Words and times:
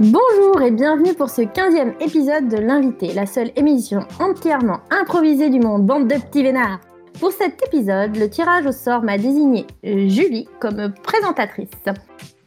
Bonjour 0.00 0.62
et 0.62 0.70
bienvenue 0.70 1.12
pour 1.12 1.28
ce 1.28 1.42
15e 1.42 1.92
épisode 2.02 2.48
de 2.48 2.56
L'invité, 2.56 3.12
la 3.12 3.26
seule 3.26 3.50
émission 3.54 4.08
entièrement 4.18 4.80
improvisée 4.90 5.50
du 5.50 5.60
monde, 5.60 5.84
bande 5.84 6.08
de 6.08 6.14
petits 6.14 6.42
vénards. 6.42 6.80
Pour 7.20 7.32
cet 7.32 7.62
épisode, 7.66 8.16
le 8.16 8.30
tirage 8.30 8.64
au 8.64 8.72
sort 8.72 9.02
m'a 9.02 9.18
désigné 9.18 9.66
Julie 9.84 10.48
comme 10.58 10.94
présentatrice. 11.02 11.68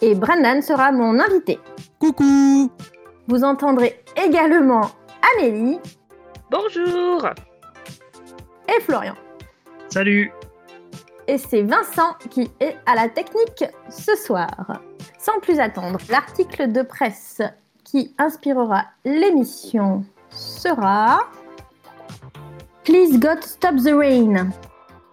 Et 0.02 0.16
Brendan 0.16 0.64
sera 0.64 0.92
mon 0.92 1.20
invité. 1.20 1.60
Coucou 2.00 2.72
Vous 3.28 3.44
entendrez 3.44 4.04
également 4.18 4.90
Amélie. 5.38 5.78
Bonjour 6.50 7.30
Et 8.68 8.82
Florian. 8.82 9.14
Salut 9.90 10.32
Et 11.28 11.38
c'est 11.38 11.62
Vincent 11.62 12.16
qui 12.32 12.50
est 12.60 12.78
à 12.88 12.96
la 12.96 13.10
technique 13.10 13.64
ce 13.92 14.16
soir. 14.16 14.82
Sans 15.24 15.40
plus 15.40 15.62
attendre, 15.62 16.00
l'article 16.10 16.70
de 16.74 16.82
presse 16.82 17.42
qui 17.86 18.14
inspirera 18.18 18.84
l'émission 19.06 20.04
sera 20.30 21.22
Please 22.84 23.18
God 23.20 23.42
Stop 23.42 23.78
the 23.78 23.94
Rain. 23.98 24.50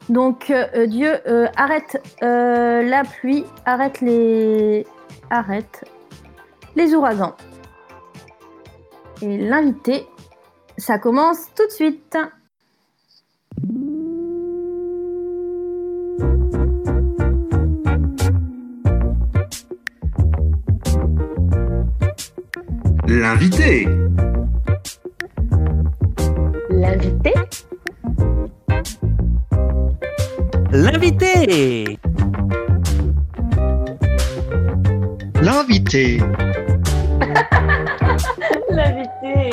Donc 0.09 0.51
euh, 0.51 0.89
Dieu 0.89 1.21
euh, 1.29 1.47
arrête 1.55 2.03
euh, 2.25 2.83
la 2.83 3.05
pluie, 3.05 3.45
arrête 3.65 4.01
les 4.01 4.85
arrête 5.31 5.85
les 6.75 6.93
ouragans. 6.93 7.37
Et 9.23 9.39
l'invité, 9.39 10.09
ça 10.77 10.99
commence 10.99 11.55
tout 11.55 11.67
de 11.67 11.73
suite. 11.73 12.19
L'invité. 23.13 23.89
L'invité. 26.71 27.35
L'invité. 30.71 31.99
L'invité. 35.43 36.21
L'invité. 38.71 39.51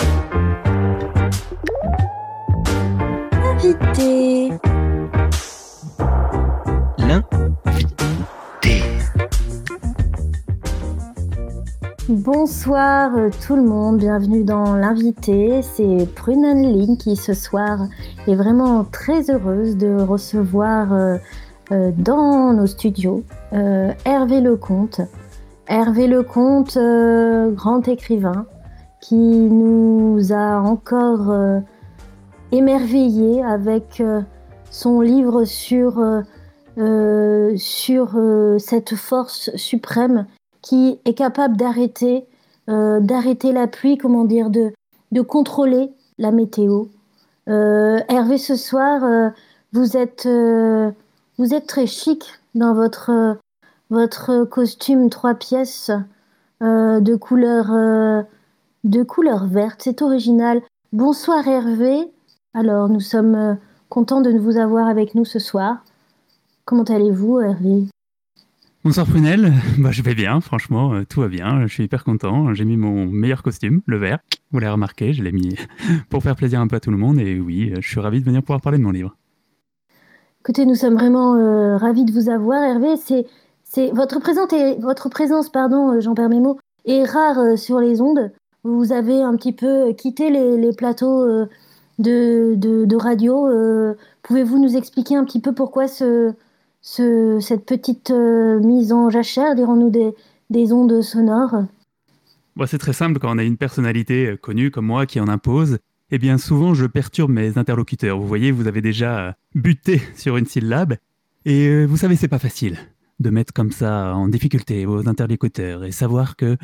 Invité. 3.42 4.52
L'invité 7.00 7.48
Bonsoir 12.10 13.18
euh, 13.18 13.30
tout 13.46 13.58
le 13.58 13.64
monde, 13.64 13.98
bienvenue 13.98 14.46
dans 14.46 14.78
l'invité. 14.78 15.62
C'est 15.62 16.08
Prunen 16.16 16.62
Link 16.62 17.00
qui 17.00 17.18
ce 17.18 17.34
soir 17.34 17.80
est 18.28 18.36
vraiment 18.36 18.86
très 18.86 19.30
heureuse 19.30 19.76
de 19.76 19.94
recevoir 19.94 20.94
euh, 20.94 21.18
euh, 21.74 21.92
dans 21.98 22.54
nos 22.54 22.66
studios 22.66 23.26
Hervé 23.52 24.40
Lecomte. 24.40 25.02
Hervé 25.68 26.08
Lecomte, 26.08 26.78
grand 27.56 27.86
écrivain, 27.90 28.46
qui 29.02 29.18
nous 29.18 30.32
a 30.32 30.62
encore 30.62 31.36
émerveillés 32.54 33.44
avec 33.44 34.02
son 34.72 35.02
livre 35.02 35.44
sur, 35.44 36.02
cette 38.60 38.96
force 38.96 39.50
suprême 39.56 40.26
qui 40.68 41.00
est 41.06 41.14
capable 41.14 41.56
d'arrêter 41.56 42.26
euh, 42.70 43.00
d'arrêter 43.00 43.54
la 43.54 43.68
pluie, 43.68 43.98
comment 43.98 44.26
dire, 44.26 44.50
de, 44.50 44.74
de 45.14 45.22
contrôler 45.22 45.94
la 46.18 46.32
météo. 46.32 46.88
Euh, 47.48 48.00
Hervé, 48.10 48.38
ce 48.38 48.58
soir, 48.58 49.06
euh, 49.06 49.30
vous 49.72 49.96
êtes 49.96 50.28
vous 51.38 51.54
êtes 51.54 51.68
très 51.68 51.88
chic 51.88 52.26
dans 52.56 52.74
votre 52.74 53.38
votre 53.90 54.44
costume 54.44 55.10
trois 55.10 55.36
pièces 55.36 55.92
de 56.60 57.16
couleur 57.16 57.68
de 58.84 59.04
couleur 59.04 59.46
verte. 59.46 59.82
C'est 59.84 60.02
original. 60.02 60.62
Bonsoir 60.92 61.48
Hervé. 61.48 62.12
Alors, 62.54 62.90
nous 62.90 63.00
sommes 63.00 63.58
contents 63.88 64.22
de 64.22 64.38
vous 64.38 64.58
avoir 64.58 64.88
avec 64.88 65.16
nous 65.16 65.26
ce 65.26 65.40
soir. 65.40 65.84
Comment 66.66 66.84
allez-vous, 66.84 67.40
Hervé? 67.40 67.88
Bonsoir 68.88 69.06
Prunel, 69.06 69.52
bah, 69.80 69.92
je 69.92 70.02
vais 70.02 70.16
bien, 70.16 70.40
franchement, 70.40 70.94
euh, 70.94 71.04
tout 71.04 71.20
va 71.20 71.28
bien, 71.28 71.68
je 71.68 71.74
suis 71.74 71.84
hyper 71.84 72.06
content. 72.06 72.54
J'ai 72.54 72.64
mis 72.64 72.78
mon 72.78 73.06
meilleur 73.06 73.44
costume, 73.44 73.82
le 73.86 73.98
vert, 73.98 74.20
vous 74.52 74.60
l'avez 74.60 74.72
remarqué, 74.72 75.12
je 75.12 75.22
l'ai 75.22 75.34
mis 75.34 75.58
pour 76.10 76.24
faire 76.24 76.38
plaisir 76.38 76.62
un 76.62 76.68
peu 76.68 76.78
à 76.78 76.80
tout 76.80 76.90
le 76.90 76.96
monde 76.96 77.20
et 77.20 77.38
oui, 77.38 77.74
euh, 77.74 77.82
je 77.82 77.90
suis 77.90 78.00
ravi 78.00 78.22
de 78.22 78.26
venir 78.26 78.42
pouvoir 78.42 78.62
parler 78.62 78.78
de 78.78 78.84
mon 78.84 78.92
livre. 78.92 79.18
Écoutez, 80.40 80.66
nous 80.66 80.76
sommes 80.76 80.94
vraiment 80.94 81.36
euh, 81.36 81.76
ravis 81.76 82.06
de 82.06 82.14
vous 82.14 82.30
avoir, 82.30 82.64
Hervé. 82.64 82.96
C'est, 82.96 83.92
votre 83.92 84.22
présence, 85.10 85.50
pardon, 85.50 86.00
j'en 86.00 86.16
perds 86.16 86.30
mes 86.30 86.40
mots, 86.40 86.58
est 86.86 87.04
rare 87.04 87.58
sur 87.58 87.82
les 87.82 88.00
ondes. 88.00 88.32
Vous 88.64 88.94
avez 88.94 89.22
un 89.22 89.36
petit 89.36 89.52
peu 89.52 89.92
quitté 89.98 90.30
les, 90.30 90.72
plateaux 90.72 91.26
de, 92.00 92.96
radio. 92.96 93.50
pouvez-vous 94.24 94.60
nous 94.60 94.78
expliquer 94.78 95.18
un 95.18 95.26
petit 95.26 95.42
peu 95.42 95.52
pourquoi 95.52 95.90
ce, 95.90 96.34
ce, 96.88 97.40
cette 97.42 97.66
petite 97.66 98.12
euh, 98.12 98.62
mise 98.62 98.94
en 98.94 99.10
jachère, 99.10 99.56
dirons-nous, 99.56 99.90
des, 99.90 100.14
des 100.50 100.72
ondes 100.72 101.02
sonores? 101.02 101.66
Bon, 102.56 102.66
c'est 102.66 102.78
très 102.78 102.94
simple, 102.94 103.20
quand 103.20 103.36
on 103.36 103.38
a 103.38 103.44
une 103.44 103.58
personnalité 103.58 104.28
euh, 104.28 104.38
connue 104.38 104.72
comme 104.72 104.86
moi 104.86 105.06
qui 105.06 105.20
en 105.20 105.28
impose, 105.28 105.80
eh 106.12 106.18
bien 106.18 106.38
souvent 106.38 106.74
je 106.74 106.86
perturbe 106.86 107.30
mes 107.30 107.58
interlocuteurs. 107.58 108.18
Vous 108.18 108.26
voyez, 108.26 108.52
vous 108.52 108.68
avez 108.68 108.82
déjà 108.82 109.20
euh, 109.20 109.32
buté 109.54 110.02
sur 110.16 110.38
une 110.38 110.46
syllabe, 110.46 110.96
et 111.44 111.86
vous 111.86 111.98
savez, 111.98 112.16
c'est 112.16 112.30
pas 112.30 112.40
facile 112.40 112.78
de 113.20 113.30
mettre 113.32 113.52
comme 113.52 113.72
ça 113.72 114.16
en 114.16 114.30
difficulté 114.30 114.86
vos 114.86 115.10
interlocuteurs 115.10 115.84
et 115.84 115.92
savoir 115.92 116.38
que, 116.38 116.56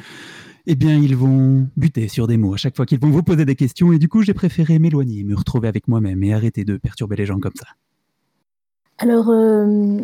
eh 0.67 0.75
bien, 0.75 0.95
ils 0.95 1.17
vont 1.17 1.67
buter 1.75 2.07
sur 2.07 2.27
des 2.27 2.37
mots 2.37 2.53
à 2.53 2.57
chaque 2.57 2.77
fois 2.77 2.85
qu'ils 2.85 2.99
vont 2.99 3.09
vous 3.09 3.23
poser 3.23 3.43
des 3.43 3.55
questions, 3.55 3.91
et 3.91 3.99
du 3.99 4.07
coup 4.07 4.21
j'ai 4.21 4.33
préféré 4.33 4.79
m'éloigner, 4.79 5.25
me 5.25 5.35
retrouver 5.35 5.67
avec 5.67 5.89
moi-même 5.89 6.23
et 6.23 6.33
arrêter 6.33 6.63
de 6.63 6.77
perturber 6.77 7.17
les 7.17 7.25
gens 7.25 7.39
comme 7.39 7.55
ça. 7.55 7.67
Alors, 8.99 9.29
euh, 9.29 9.97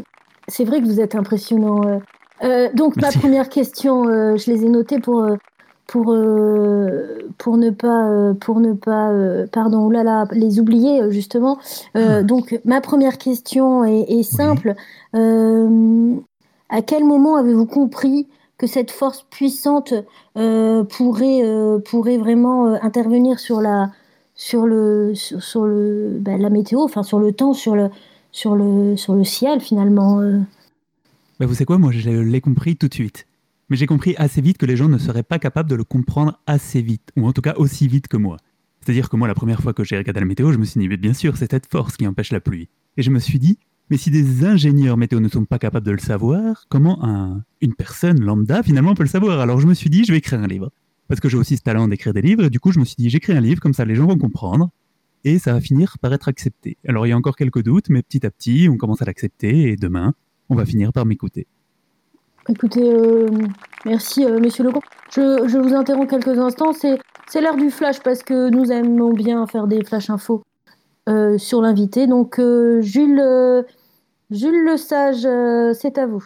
c'est 0.48 0.66
vrai 0.66 0.82
que 0.82 0.86
vous 0.86 1.00
êtes 1.00 1.16
impressionnant. 1.16 1.82
euh. 1.86 2.00
Euh, 2.44 2.70
donc, 2.74 2.96
Merci. 2.98 3.18
ma 3.18 3.22
première 3.22 3.50
question, 3.50 4.08
euh, 4.08 4.38
je 4.38 4.50
les 4.52 4.66
ai 4.66 4.70
notées 4.70 5.00
pour, 5.00 5.26
pour, 5.88 6.16
pour 7.38 7.58
ne 7.58 7.70
pas, 7.70 8.34
pour 8.40 8.60
ne 8.60 8.74
pas 8.74 9.12
pardon, 9.52 9.86
oulala, 9.86 10.26
les 10.32 10.60
oublier, 10.60 11.12
justement. 11.12 11.58
Ah. 11.96 12.24
Donc, 12.24 12.60
ma 12.66 12.82
première 12.82 13.18
question 13.18 13.84
est, 13.84 14.06
est 14.10 14.24
simple. 14.24 14.76
À 16.72 16.82
quel 16.82 17.04
moment 17.04 17.36
avez-vous 17.36 17.66
compris 17.66 18.28
que 18.58 18.68
cette 18.68 18.92
force 18.92 19.26
puissante 19.30 19.94
pourrait, 20.36 21.42
pourrait 21.86 22.18
vraiment 22.18 22.66
intervenir 22.82 23.40
sur 23.40 23.60
la, 23.62 23.90
sur 24.36 24.66
le, 24.66 25.14
sur, 25.16 25.44
sur 25.44 25.66
le, 25.66 26.18
bah, 26.20 26.38
la 26.38 26.50
météo, 26.50 26.82
enfin 26.84 27.04
sur 27.04 27.20
le 27.20 27.32
temps, 27.34 27.54
sur 27.54 27.76
le, 27.76 27.90
sur 28.32 28.56
le, 28.56 28.98
sur 28.98 29.16
le 29.16 29.24
ciel 29.24 29.62
finalement. 29.62 30.22
euh. 30.22 30.40
Bah, 31.40 31.46
vous 31.46 31.54
savez 31.54 31.66
quoi, 31.66 31.78
moi 31.78 31.92
je 31.92 32.10
l'ai 32.10 32.42
compris 32.42 32.76
tout 32.76 32.88
de 32.88 32.94
suite. 32.94 33.26
Mais 33.70 33.78
j'ai 33.78 33.86
compris 33.86 34.16
assez 34.18 34.42
vite 34.42 34.58
que 34.58 34.66
les 34.66 34.76
gens 34.76 34.90
ne 34.90 34.98
seraient 34.98 35.24
pas 35.24 35.38
capables 35.38 35.70
de 35.70 35.76
le 35.76 35.84
comprendre 35.84 36.40
assez 36.48 36.82
vite, 36.82 37.12
ou 37.16 37.28
en 37.28 37.34
tout 37.34 37.42
cas 37.42 37.54
aussi 37.58 37.88
vite 37.88 38.08
que 38.08 38.18
moi. 38.18 38.38
C'est-à-dire 38.82 39.10
que 39.10 39.16
moi, 39.16 39.28
la 39.28 39.36
première 39.36 39.62
fois 39.62 39.74
que 39.74 39.84
j'ai 39.84 39.98
regardé 39.98 40.20
la 40.20 40.26
météo, 40.26 40.52
je 40.52 40.58
me 40.58 40.66
suis 40.66 40.80
dit, 40.80 40.88
mais 40.88 40.98
bien 40.98 41.14
sûr, 41.14 41.38
c'est 41.38 41.52
cette 41.52 41.68
force 41.68 41.96
qui 41.98 42.08
empêche 42.08 42.32
la 42.32 42.40
pluie. 42.40 42.70
Et 42.98 43.04
je 43.04 43.12
me 43.12 43.20
suis 43.20 43.38
dit, 43.38 43.60
mais 43.92 43.98
si 43.98 44.10
des 44.10 44.46
ingénieurs 44.46 44.98
météo 44.98 45.20
ne 45.20 45.28
sont 45.28 45.46
pas 45.46 45.60
capables 45.60 45.86
de 45.86 45.92
le 45.92 46.00
savoir, 46.00 46.66
comment 46.70 47.04
un, 47.06 47.44
une 47.62 47.76
personne 47.76 48.20
lambda 48.22 48.64
finalement 48.64 48.96
peut 48.96 49.04
le 49.04 49.10
savoir? 49.10 49.40
Alors 49.40 49.60
je 49.60 49.68
me 49.68 49.74
suis 49.74 49.90
dit, 49.90 50.04
je 50.06 50.12
vais 50.12 50.18
écrire 50.18 50.40
un 50.40 50.48
livre. 50.48 50.72
Parce 51.08 51.20
que 51.20 51.30
j'ai 51.30 51.38
aussi 51.38 51.58
ce 51.58 51.62
talent 51.62 51.88
d'écrire 51.88 52.14
des 52.14 52.22
livres, 52.22 52.46
et 52.46 52.50
du 52.50 52.60
coup 52.60 52.72
je 52.72 52.80
me 52.80 52.86
suis 52.86 52.96
dit, 52.98 53.10
j'écris 53.10 53.34
un 53.34 53.42
livre, 53.42 53.62
comme 53.62 53.74
ça 53.74 53.86
les 53.86 53.96
gens 53.96 54.08
vont 54.08 54.18
comprendre, 54.18 54.70
et 55.24 55.40
ça 55.40 55.54
va 55.54 55.62
finir 55.62 55.98
par 56.00 56.14
être 56.14 56.28
accepté. 56.28 56.78
Alors 56.88 57.06
il 57.06 57.10
y 57.10 57.14
a 57.14 57.18
encore 57.18 57.36
quelques 57.36 57.64
doutes, 57.64 57.90
mais 57.90 58.02
petit 58.02 58.26
à 58.26 58.32
petit, 58.32 58.70
on 58.70 58.78
commence 58.78 59.02
à 59.02 59.06
l'accepter, 59.06 59.70
et 59.70 59.76
demain, 59.76 60.14
on 60.50 60.56
va 60.56 60.66
finir 60.66 60.92
par 60.92 61.06
m'écouter. 61.06 61.48
Écoutez, 62.48 62.82
euh, 62.82 63.28
merci 63.86 64.26
euh, 64.26 64.40
Monsieur 64.40 64.64
Legrand. 64.64 64.82
Je, 65.12 65.48
je 65.48 65.58
vous 65.60 65.76
interromps 65.76 66.10
quelques 66.10 66.40
instants. 66.40 66.74
C'est, 66.74 66.98
c'est 67.28 67.42
l'heure 67.42 67.58
du 67.58 67.70
flash 67.70 68.00
parce 68.00 68.24
que 68.24 68.50
nous 68.50 68.72
aimons 68.72 69.14
bien 69.14 69.46
faire 69.46 69.68
des 69.68 69.84
flash 69.84 70.10
infos 70.10 70.44
euh, 71.08 71.38
sur 71.38 71.62
l'invité. 71.62 72.08
Donc 72.08 72.40
euh, 72.40 72.82
Jules, 72.82 73.20
euh, 73.20 73.62
Jules 74.32 74.64
Le 74.66 74.78
Sage, 74.78 75.26
euh, 75.26 75.74
c'est 75.74 76.00
à 76.00 76.08
vous. 76.08 76.26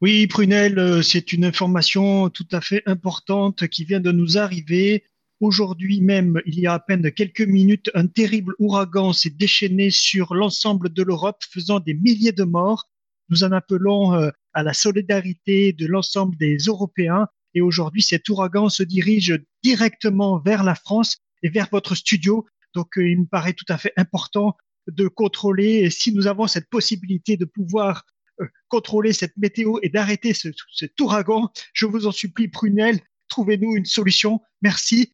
Oui, 0.00 0.26
Prunel, 0.26 1.02
c'est 1.04 1.32
une 1.32 1.44
information 1.44 2.28
tout 2.28 2.46
à 2.50 2.60
fait 2.60 2.82
importante 2.84 3.68
qui 3.68 3.84
vient 3.84 4.00
de 4.00 4.10
nous 4.10 4.38
arriver. 4.38 5.04
Aujourd'hui 5.40 6.00
même, 6.00 6.40
il 6.46 6.60
y 6.60 6.66
a 6.66 6.74
à 6.74 6.78
peine 6.78 7.10
quelques 7.10 7.40
minutes, 7.40 7.90
un 7.94 8.06
terrible 8.06 8.54
ouragan 8.58 9.12
s'est 9.12 9.30
déchaîné 9.30 9.90
sur 9.90 10.34
l'ensemble 10.34 10.92
de 10.92 11.02
l'Europe, 11.02 11.42
faisant 11.50 11.80
des 11.80 11.94
milliers 11.94 12.32
de 12.32 12.44
morts. 12.44 12.88
Nous 13.30 13.42
en 13.42 13.52
appelons 13.52 14.14
euh, 14.14 14.30
à 14.52 14.62
la 14.62 14.72
solidarité 14.72 15.72
de 15.72 15.86
l'ensemble 15.86 16.36
des 16.36 16.56
Européens 16.56 17.26
Et 17.54 17.60
aujourd'hui, 17.60 18.02
cet 18.02 18.28
ouragan 18.28 18.68
se 18.68 18.82
dirige 18.82 19.40
directement 19.62 20.38
vers 20.38 20.62
la 20.62 20.74
France 20.74 21.18
et 21.42 21.48
vers 21.48 21.68
votre 21.70 21.94
studio. 21.94 22.46
Donc, 22.74 22.96
euh, 22.96 23.08
il 23.08 23.20
me 23.20 23.26
paraît 23.26 23.54
tout 23.54 23.66
à 23.68 23.78
fait 23.78 23.92
important 23.96 24.56
de 24.86 25.08
contrôler. 25.08 25.80
Et 25.80 25.90
si 25.90 26.12
nous 26.12 26.26
avons 26.26 26.46
cette 26.46 26.68
possibilité 26.68 27.36
de 27.36 27.44
pouvoir 27.44 28.04
euh, 28.40 28.46
contrôler 28.68 29.12
cette 29.12 29.36
météo 29.36 29.78
et 29.82 29.88
d'arrêter 29.88 30.32
ce, 30.32 30.48
cet 30.72 31.00
ouragan, 31.00 31.50
je 31.72 31.86
vous 31.86 32.06
en 32.06 32.12
supplie, 32.12 32.48
Prunel, 32.48 33.00
trouvez-nous 33.28 33.76
une 33.76 33.84
solution. 33.84 34.40
Merci. 34.62 35.12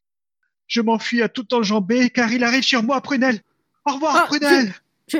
Je 0.71 0.79
m'enfuis 0.81 1.21
à 1.21 1.27
tout 1.27 1.53
enjambé 1.53 2.09
car 2.09 2.31
il 2.31 2.45
arrive 2.45 2.63
sur 2.63 2.81
moi, 2.81 3.01
Prunel. 3.01 3.39
Au 3.85 3.91
revoir, 3.93 4.15
Ah, 4.21 4.25
Prunel. 4.27 4.73
Je... 5.07 5.17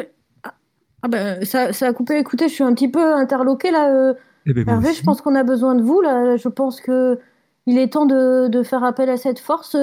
Ah 1.03 1.07
ben, 1.09 1.43
ça, 1.43 1.73
ça 1.73 1.87
a 1.87 1.93
coupé. 1.93 2.17
Écoutez, 2.17 2.47
je 2.47 2.53
suis 2.53 2.63
un 2.63 2.73
petit 2.73 2.87
peu 2.87 3.13
interloqué 3.15 3.69
là. 3.69 3.89
euh, 3.93 4.13
Eh 4.45 4.53
ben, 4.53 4.65
Hervé, 4.65 4.89
aussi. 4.91 4.99
je 4.99 5.03
pense 5.03 5.19
qu'on 5.19 5.35
a 5.35 5.43
besoin 5.43 5.75
de 5.75 5.81
vous 5.81 5.99
là. 5.99 6.37
Je 6.37 6.47
pense 6.47 6.79
que 6.79 7.19
il 7.65 7.77
est 7.77 7.91
temps 7.91 8.05
de, 8.05 8.47
de 8.47 8.63
faire 8.63 8.83
appel 8.85 9.09
à 9.09 9.17
cette 9.17 9.39
force. 9.39 9.75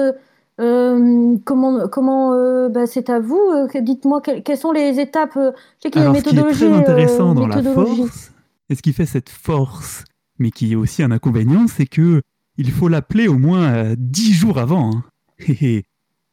Euh, 0.59 1.35
comment 1.45 1.87
comment 1.87 2.33
euh, 2.33 2.67
bah, 2.69 2.87
c'est 2.87 3.09
à 3.11 3.19
vous. 3.19 3.37
euh, 3.53 3.67
que- 3.67 3.77
Dites-moi 3.77 4.21
quelles, 4.21 4.41
quelles 4.41 4.57
sont 4.57 4.71
les 4.71 4.99
étapes. 4.99 5.37
euh, 5.37 5.51
je 5.77 5.83
sais 5.83 5.91
qu'il 5.91 6.01
y 6.01 6.03
a 6.03 6.07
une 6.07 6.15
Alors, 6.15 6.23
ce 6.23 6.29
qui 6.29 6.35
est 6.35 6.43
méthodologie. 6.43 6.65
très 6.65 6.73
intéressant 6.91 7.31
euh, 7.31 7.33
dans 7.35 7.47
la 7.47 7.55
méthodologie. 7.57 7.95
force, 8.07 8.31
et 8.69 8.75
ce 8.75 8.81
qui 8.81 8.93
fait 8.93 9.05
cette 9.05 9.29
force, 9.29 10.05
mais 10.39 10.49
qui 10.51 10.71
est 10.71 10.75
aussi 10.75 11.03
un 11.03 11.11
inconvénient, 11.11 11.67
c'est 11.67 11.85
que 11.85 12.21
il 12.57 12.71
faut 12.71 12.87
l'appeler 12.87 13.27
au 13.27 13.37
moins 13.37 13.71
euh, 13.73 13.95
dix 13.97 14.33
jours 14.33 14.57
avant. 14.57 14.91
hein. 14.95 15.03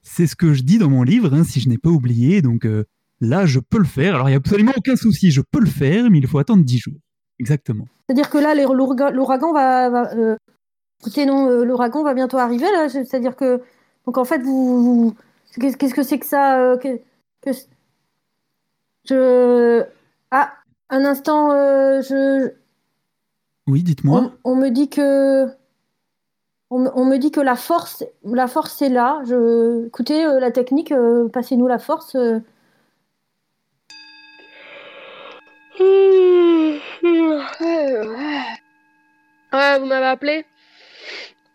C'est 0.02 0.26
ce 0.28 0.36
que 0.36 0.52
je 0.54 0.62
dis 0.62 0.78
dans 0.78 0.88
mon 0.90 1.02
livre, 1.02 1.34
hein, 1.34 1.42
si 1.44 1.58
je 1.60 1.68
n'ai 1.68 1.78
pas 1.78 1.90
oublié. 1.90 2.40
Donc 2.42 2.64
euh, 2.64 2.84
là, 3.20 3.44
je 3.46 3.58
peux 3.58 3.78
le 3.78 3.84
faire. 3.84 4.14
Alors, 4.14 4.28
il 4.28 4.32
n'y 4.32 4.36
a 4.36 4.38
absolument 4.38 4.72
aucun 4.76 4.94
souci, 4.96 5.30
je 5.32 5.40
peux 5.40 5.58
le 5.60 5.66
faire, 5.66 6.10
mais 6.10 6.18
il 6.18 6.26
faut 6.26 6.38
attendre 6.38 6.64
dix 6.64 6.78
jours. 6.78 6.94
Exactement. 7.40 7.86
C'est-à-dire 8.06 8.30
que 8.30 8.38
là, 8.38 8.54
l'ouragan 8.54 9.52
va. 9.52 9.90
va 9.90 10.14
euh, 10.14 10.36
écoutez, 11.00 11.26
non, 11.26 11.48
euh, 11.48 11.64
l'ouragan 11.64 12.02
va 12.04 12.14
bientôt 12.14 12.38
arriver 12.38 12.66
là. 12.72 12.88
C'est-à-dire 12.88 13.34
que 13.36 13.60
donc 14.06 14.16
en 14.18 14.24
fait, 14.24 14.38
vous. 14.38 14.82
vous- 14.82 15.14
Qu'est-ce 15.60 15.94
que 15.94 16.02
c'est 16.02 16.18
que 16.18 16.26
ça 16.26 16.60
euh, 16.60 16.76
que, 16.76 17.00
que- 17.42 17.50
Je. 19.08 19.82
Ah, 20.30 20.52
un 20.90 21.04
instant. 21.04 21.50
je. 22.02 22.52
Oui, 23.66 23.82
dites-moi. 23.82 24.32
On, 24.44 24.52
on 24.52 24.56
me 24.56 24.68
dit 24.70 24.88
que. 24.88 25.46
On, 26.70 26.80
me- 26.80 26.90
on 26.94 27.04
me 27.04 27.16
dit 27.18 27.30
que 27.30 27.40
la 27.40 27.54
force, 27.56 28.04
la 28.24 28.48
force 28.48 28.82
est 28.82 28.88
là. 28.88 29.20
Je, 29.26 29.86
écoutez, 29.86 30.24
euh, 30.24 30.40
la 30.40 30.50
technique, 30.50 30.90
euh, 30.92 31.28
passez-nous 31.28 31.66
la 31.68 31.78
force. 31.78 32.16
euh. 32.16 32.40
Ouais, 39.52 39.78
vous 39.78 39.86
m'avez 39.86 40.06
appelé 40.06 40.44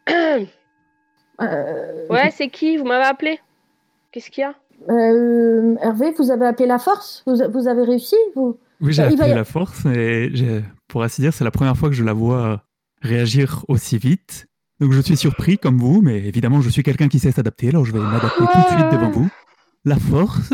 Euh, 0.09 0.45
Ouais, 2.09 2.31
c'est 2.31 2.49
qui? 2.49 2.77
Vous 2.77 2.85
m'avez 2.85 3.05
appelé 3.05 3.39
Qu'est-ce 4.11 4.29
qu'il 4.29 4.41
y 4.41 4.45
a? 4.45 4.55
Euh, 4.89 5.75
Hervé, 5.81 6.11
vous 6.17 6.31
avez 6.31 6.45
appelé 6.45 6.67
la 6.67 6.79
force? 6.79 7.23
Vous, 7.25 7.37
vous 7.51 7.67
avez 7.67 7.83
réussi 7.83 8.15
vous? 8.35 8.57
Oui, 8.81 8.93
j'ai 8.93 9.03
va 9.03 9.09
appelé 9.09 9.33
la 9.33 9.43
force, 9.43 9.85
et 9.85 10.29
j'ai- 10.33 10.63
pour 10.87 11.03
ainsi 11.03 11.21
dire, 11.21 11.33
c'est 11.33 11.43
la 11.43 11.51
première 11.51 11.77
fois 11.77 11.89
que 11.89 11.95
je 11.95 12.03
la 12.03 12.13
vois 12.13 12.63
réagir 13.01 13.63
aussi 13.67 13.97
vite. 13.97 14.47
Donc 14.81 14.91
je 14.93 14.99
suis 15.01 15.15
surpris 15.15 15.57
comme 15.59 15.77
vous, 15.77 16.01
mais 16.01 16.17
évidemment, 16.17 16.59
je 16.61 16.69
suis 16.69 16.81
quelqu'un 16.83 17.07
qui 17.07 17.19
sait 17.19 17.31
s'adapter, 17.31 17.69
alors 17.69 17.85
je 17.85 17.91
vais 17.93 17.99
m'adapter 17.99 18.39
tout 18.39 18.43
de 18.45 18.67
suite 18.67 18.91
devant 18.91 19.11
vous. 19.11 19.29
La 19.85 19.97
force, 19.97 20.51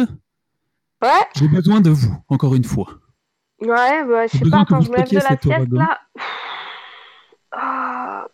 Ouais, 1.02 1.10
j'ai 1.36 1.48
besoin 1.48 1.80
de 1.80 1.90
vous, 1.92 2.14
encore 2.28 2.54
une 2.56 2.64
fois. 2.64 2.88
ouais, 3.62 4.04
bah, 4.06 4.28
je 4.28 4.38
sais 4.38 4.50
pas, 4.50 4.66
que 4.66 4.70
quand 4.70 4.80
vous 4.80 4.86
je 4.86 4.92
me 4.92 4.98
lève 4.98 5.10
de 5.10 5.16
la 5.16 5.86
là... 5.86 6.00
Ah, 7.52 8.28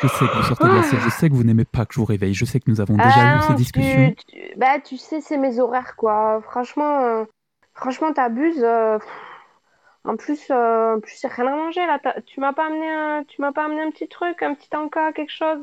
Je 0.00 0.06
sais 0.08 0.26
que 0.26 0.36
vous 0.36 0.42
sortez 0.44 0.64
de 0.68 0.72
la 0.74 0.82
sieste, 0.82 1.02
je 1.04 1.08
sais 1.10 1.28
que 1.28 1.34
vous 1.34 1.44
n'aimez 1.44 1.64
pas 1.64 1.84
que 1.84 1.94
je 1.94 2.00
vous 2.00 2.06
réveille, 2.06 2.32
je 2.34 2.44
sais 2.44 2.58
que 2.58 2.70
nous 2.70 2.80
avons 2.80 2.96
déjà 2.96 3.08
Ah 3.20 3.36
eu 3.36 3.42
ces 3.42 3.48
non, 3.50 3.54
discussions. 3.56 4.14
Tu, 4.26 4.26
tu- 4.36 4.58
bah, 4.58 4.80
tu 4.80 4.96
sais, 4.96 5.20
c'est 5.20 5.36
mes 5.36 5.60
horaires, 5.60 5.96
quoi. 5.96 6.40
Franchement, 6.50 7.00
euh, 7.00 7.24
franchement, 7.74 8.12
t'abuses. 8.12 8.62
euh. 8.64 8.98
En 10.04 10.16
plus, 10.16 10.40
euh, 10.50 10.96
en 10.96 11.00
plus, 11.00 11.14
c'est 11.16 11.28
rien 11.32 11.46
à 11.46 11.56
manger, 11.56 11.86
là. 11.86 12.00
Tu 12.26 12.40
m'as 12.40 12.52
pas 12.52 12.66
amené 12.66 12.88
un, 12.90 13.24
tu 13.28 13.40
m'as 13.40 13.52
pas 13.52 13.66
amené 13.66 13.82
un 13.82 13.90
petit 13.90 14.08
truc, 14.08 14.42
un 14.42 14.54
petit 14.54 14.74
encas, 14.76 15.12
quelque 15.12 15.32
chose. 15.32 15.58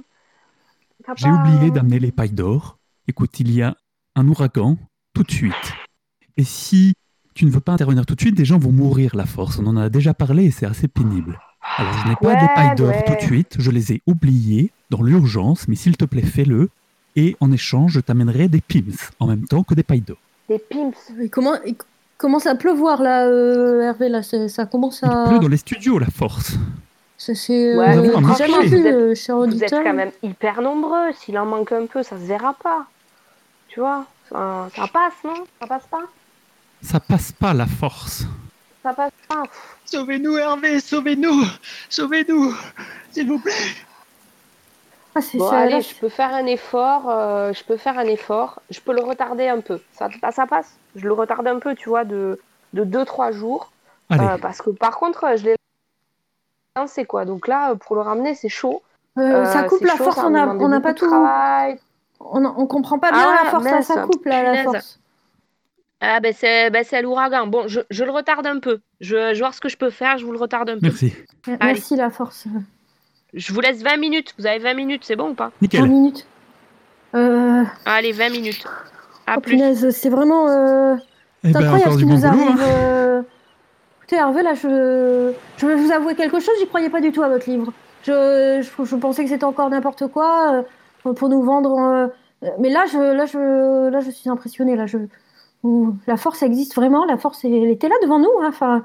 J'ai 1.15 1.29
pas- 1.29 1.35
oublié 1.35 1.71
d'amener 1.71 1.99
les 1.99 2.11
pailles 2.11 2.31
d'or. 2.31 2.77
Écoute, 3.07 3.39
il 3.39 3.51
y 3.51 3.61
a 3.61 3.75
un 4.15 4.27
ouragan 4.27 4.77
tout 5.13 5.23
de 5.23 5.31
suite. 5.31 5.73
Et 6.37 6.43
si 6.43 6.93
tu 7.33 7.45
ne 7.45 7.49
veux 7.51 7.59
pas 7.59 7.73
intervenir 7.73 8.05
tout 8.05 8.15
de 8.15 8.21
suite, 8.21 8.35
des 8.35 8.45
gens 8.45 8.57
vont 8.59 8.71
mourir 8.71 9.15
la 9.15 9.25
force. 9.25 9.59
On 9.59 9.67
en 9.67 9.77
a 9.77 9.89
déjà 9.89 10.13
parlé 10.13 10.45
et 10.45 10.51
c'est 10.51 10.65
assez 10.65 10.87
pénible. 10.87 11.39
Alors 11.77 11.93
je 11.99 12.07
n'ai 12.09 12.15
pas 12.15 12.27
Ouais, 12.29 12.39
des 12.41 12.47
pailles 12.55 12.75
d'or 12.75 12.89
ouais. 12.89 13.03
tout 13.05 13.15
de 13.15 13.21
suite, 13.21 13.55
je 13.59 13.71
les 13.71 13.93
ai 13.93 14.01
oubliées 14.07 14.71
dans 14.89 15.01
l'urgence, 15.01 15.67
mais 15.67 15.75
s'il 15.75 15.97
te 15.97 16.05
plaît, 16.05 16.21
fais-le. 16.21 16.69
Et 17.15 17.35
en 17.39 17.51
échange, 17.51 17.93
je 17.93 17.99
t'amènerai 17.99 18.47
des 18.47 18.61
pims 18.61 18.95
en 19.19 19.27
même 19.27 19.45
temps 19.45 19.63
que 19.63 19.73
des 19.73 19.83
pailles 19.83 20.01
d'or. 20.01 20.17
Des 20.47 20.59
pimps. 20.59 21.11
Il 21.19 21.29
commence, 21.29 21.59
il 21.65 21.75
commence 22.19 22.45
à 22.45 22.53
pleuvoir 22.53 23.01
là, 23.01 23.25
euh, 23.25 23.81
Hervé. 23.81 24.09
Là, 24.09 24.21
c'est- 24.21 24.47
ça 24.49 24.67
commence 24.67 25.01
Il 25.01 25.09
à. 25.09 25.25
pleut 25.29 25.39
dans 25.39 25.47
les 25.47 25.57
studios, 25.57 25.97
la 25.97 26.07
force. 26.07 26.53
C'est 27.17 27.33
c'est, 27.35 27.75
Ouais, 27.75 27.97
euh, 27.97 28.35
jamais 28.37 28.53
vous 28.67 28.69
vu, 28.69 28.87
êtes- 28.87 28.93
euh, 28.95 29.15
cher 29.15 29.35
Vous 29.37 29.43
êtes 29.45 29.49
auditeur. 29.53 29.83
quand 29.83 29.93
même 29.93 30.11
hyper 30.23 30.61
nombreux. 30.61 31.11
S'il 31.19 31.37
en 31.39 31.45
manque 31.45 31.71
un 31.71 31.85
peu, 31.87 32.03
ça 32.03 32.15
se 32.17 32.23
verra 32.25 32.53
pas. 32.63 32.85
Tu 33.69 33.79
vois, 33.79 34.05
ça, 34.29 34.69
ça 34.75 34.85
passe, 34.87 35.13
non? 35.25 35.43
Ça 35.59 35.67
passe 35.67 35.83
pas? 35.89 36.03
Ça 36.81 36.99
passe 37.01 37.31
pas, 37.33 37.53
la 37.53 37.65
force. 37.65 38.23
Ça 38.83 38.93
passe 38.93 39.11
pas. 39.27 39.43
Sauvez-nous, 39.85 40.37
Hervé, 40.37 40.79
sauvez-nous, 40.79 41.43
sauvez-nous, 41.89 42.53
s'il 43.11 43.27
vous 43.27 43.39
plaît. 43.39 43.51
Ah, 45.15 45.21
c'est 45.21 45.37
Bon, 45.37 45.49
ça, 45.49 45.59
allez, 45.59 45.71
là, 45.73 45.79
je 45.79 45.95
peux 45.95 46.09
faire 46.09 46.33
un 46.33 46.45
effort. 46.45 47.09
euh, 47.09 47.51
je 47.53 47.63
peux 47.63 47.77
faire 47.77 47.97
un 47.97 48.05
effort. 48.05 48.61
Je 48.69 48.79
peux 48.79 48.93
le 48.93 49.01
retarder 49.01 49.47
un 49.47 49.59
peu. 49.61 49.79
Ça, 49.93 50.07
ça 50.31 50.45
passe. 50.45 50.77
Je 50.95 51.05
le 51.07 51.13
retarde 51.13 51.47
un 51.47 51.59
peu, 51.59 51.75
tu 51.75 51.89
vois, 51.89 52.05
de 52.05 52.39
de 52.73 52.83
2-3 52.85 53.31
jours. 53.31 53.71
Euh, 54.11 54.37
parce 54.39 54.61
que 54.61 54.69
par 54.71 54.97
contre, 54.97 55.25
je 55.37 55.45
l'ai 55.45 55.55
lancé, 56.75 57.05
quoi. 57.05 57.25
Donc 57.25 57.47
là, 57.47 57.71
euh, 57.71 57.75
pour 57.75 57.95
le 57.95 58.01
ramener, 58.01 58.35
c'est 58.35 58.49
chaud. 58.49 58.81
euh, 59.17 59.45
ça 59.45 59.63
coupe 59.63 59.81
la 59.83 59.95
chaud, 59.95 60.03
force, 60.05 60.19
on 60.19 60.29
n'a 60.29 60.79
pas 60.79 60.93
tout. 60.93 61.07
travail. 61.07 61.79
On, 62.19 62.43
on 62.45 62.67
comprend 62.67 62.99
pas 62.99 63.09
Ah 63.11 63.15
bien 63.17 63.43
la 63.43 63.49
force, 63.49 63.63
mince, 63.63 63.87
ça 63.87 64.01
coupe 64.03 64.25
là, 64.25 64.43
la 64.43 64.63
force. 64.63 64.99
Ah, 66.01 66.19
ben 66.21 66.33
c'est 66.33 66.69
ben, 66.69 66.83
c'est 66.83 67.01
l'ouragan. 67.01 67.47
Bon, 67.47 67.67
je, 67.67 67.81
je 67.89 68.03
le 68.03 68.11
retarde 68.11 68.45
un 68.47 68.59
peu. 68.59 68.79
Je, 69.01 69.09
je 69.09 69.15
vais 69.15 69.39
voir 69.39 69.53
ce 69.53 69.61
que 69.61 69.69
je 69.69 69.77
peux 69.77 69.89
faire. 69.89 70.17
Je 70.17 70.25
vous 70.25 70.31
le 70.31 70.39
retarde 70.39 70.69
un 70.69 70.79
peu. 70.79 70.87
merci. 70.87 71.13
Merci 71.61 71.95
la 71.95 72.09
force. 72.09 72.45
Je 73.33 73.53
vous 73.53 73.61
laisse 73.61 73.81
20 73.83 73.97
minutes. 73.97 74.33
Vous 74.37 74.45
avez 74.47 74.59
20 74.59 74.73
minutes, 74.73 75.03
c'est 75.05 75.15
bon 75.15 75.29
ou 75.31 75.33
pas 75.35 75.47
20 75.47 75.61
Nickel. 75.61 75.85
minutes. 75.87 76.25
Euh, 77.15 77.63
Allez, 77.85 78.11
20 78.11 78.29
minutes. 78.29 78.65
À 79.27 79.35
oh, 79.37 79.41
plus. 79.41 79.59
c'est 79.91 80.09
vraiment. 80.09 80.47
euh, 80.49 80.95
Eh 81.43 81.47
C'est 81.47 81.53
ben, 81.53 81.61
incroyable 81.63 81.93
ce 81.93 81.97
qui 81.99 82.05
bon 82.05 82.13
nous 82.15 82.21
boulot. 82.21 82.27
arrive. 82.49 82.61
hein. 82.61 82.67
euh. 82.67 83.21
Écoutez, 83.99 84.15
Hervé, 84.17 84.41
là, 84.41 84.53
je... 84.55 85.33
je 85.57 85.65
vais 85.67 85.75
vous 85.75 85.91
avouer 85.91 86.15
quelque 86.15 86.39
chose, 86.39 86.55
j'y 86.59 86.67
croyais 86.67 86.89
pas 86.89 87.01
du 87.01 87.11
tout 87.11 87.21
à 87.21 87.29
votre 87.29 87.47
livre. 87.49 87.71
Je, 88.01 88.61
je, 88.63 88.83
je 88.83 88.95
pensais 88.95 89.23
que 89.23 89.29
c'était 89.29 89.43
encore 89.43 89.69
n'importe 89.69 90.07
quoi 90.07 90.63
euh, 91.05 91.13
pour 91.13 91.29
nous 91.29 91.43
vendre. 91.43 91.77
euh, 92.43 92.49
Mais 92.59 92.69
là, 92.69 92.85
je, 92.91 92.97
là, 92.97 93.25
je, 93.27 93.89
là, 93.89 93.99
je 93.99 94.09
suis 94.09 94.29
impressionnée. 94.29 94.75
Là, 94.75 94.87
je... 94.87 94.97
La 96.07 96.17
force 96.17 96.41
existe 96.41 96.73
vraiment, 96.75 97.05
la 97.05 97.17
force, 97.17 97.43
elle 97.43 97.69
était 97.69 97.89
là 97.89 97.95
devant 98.01 98.17
nous. 98.19 98.31
hein. 98.41 98.47
Enfin, 98.47 98.83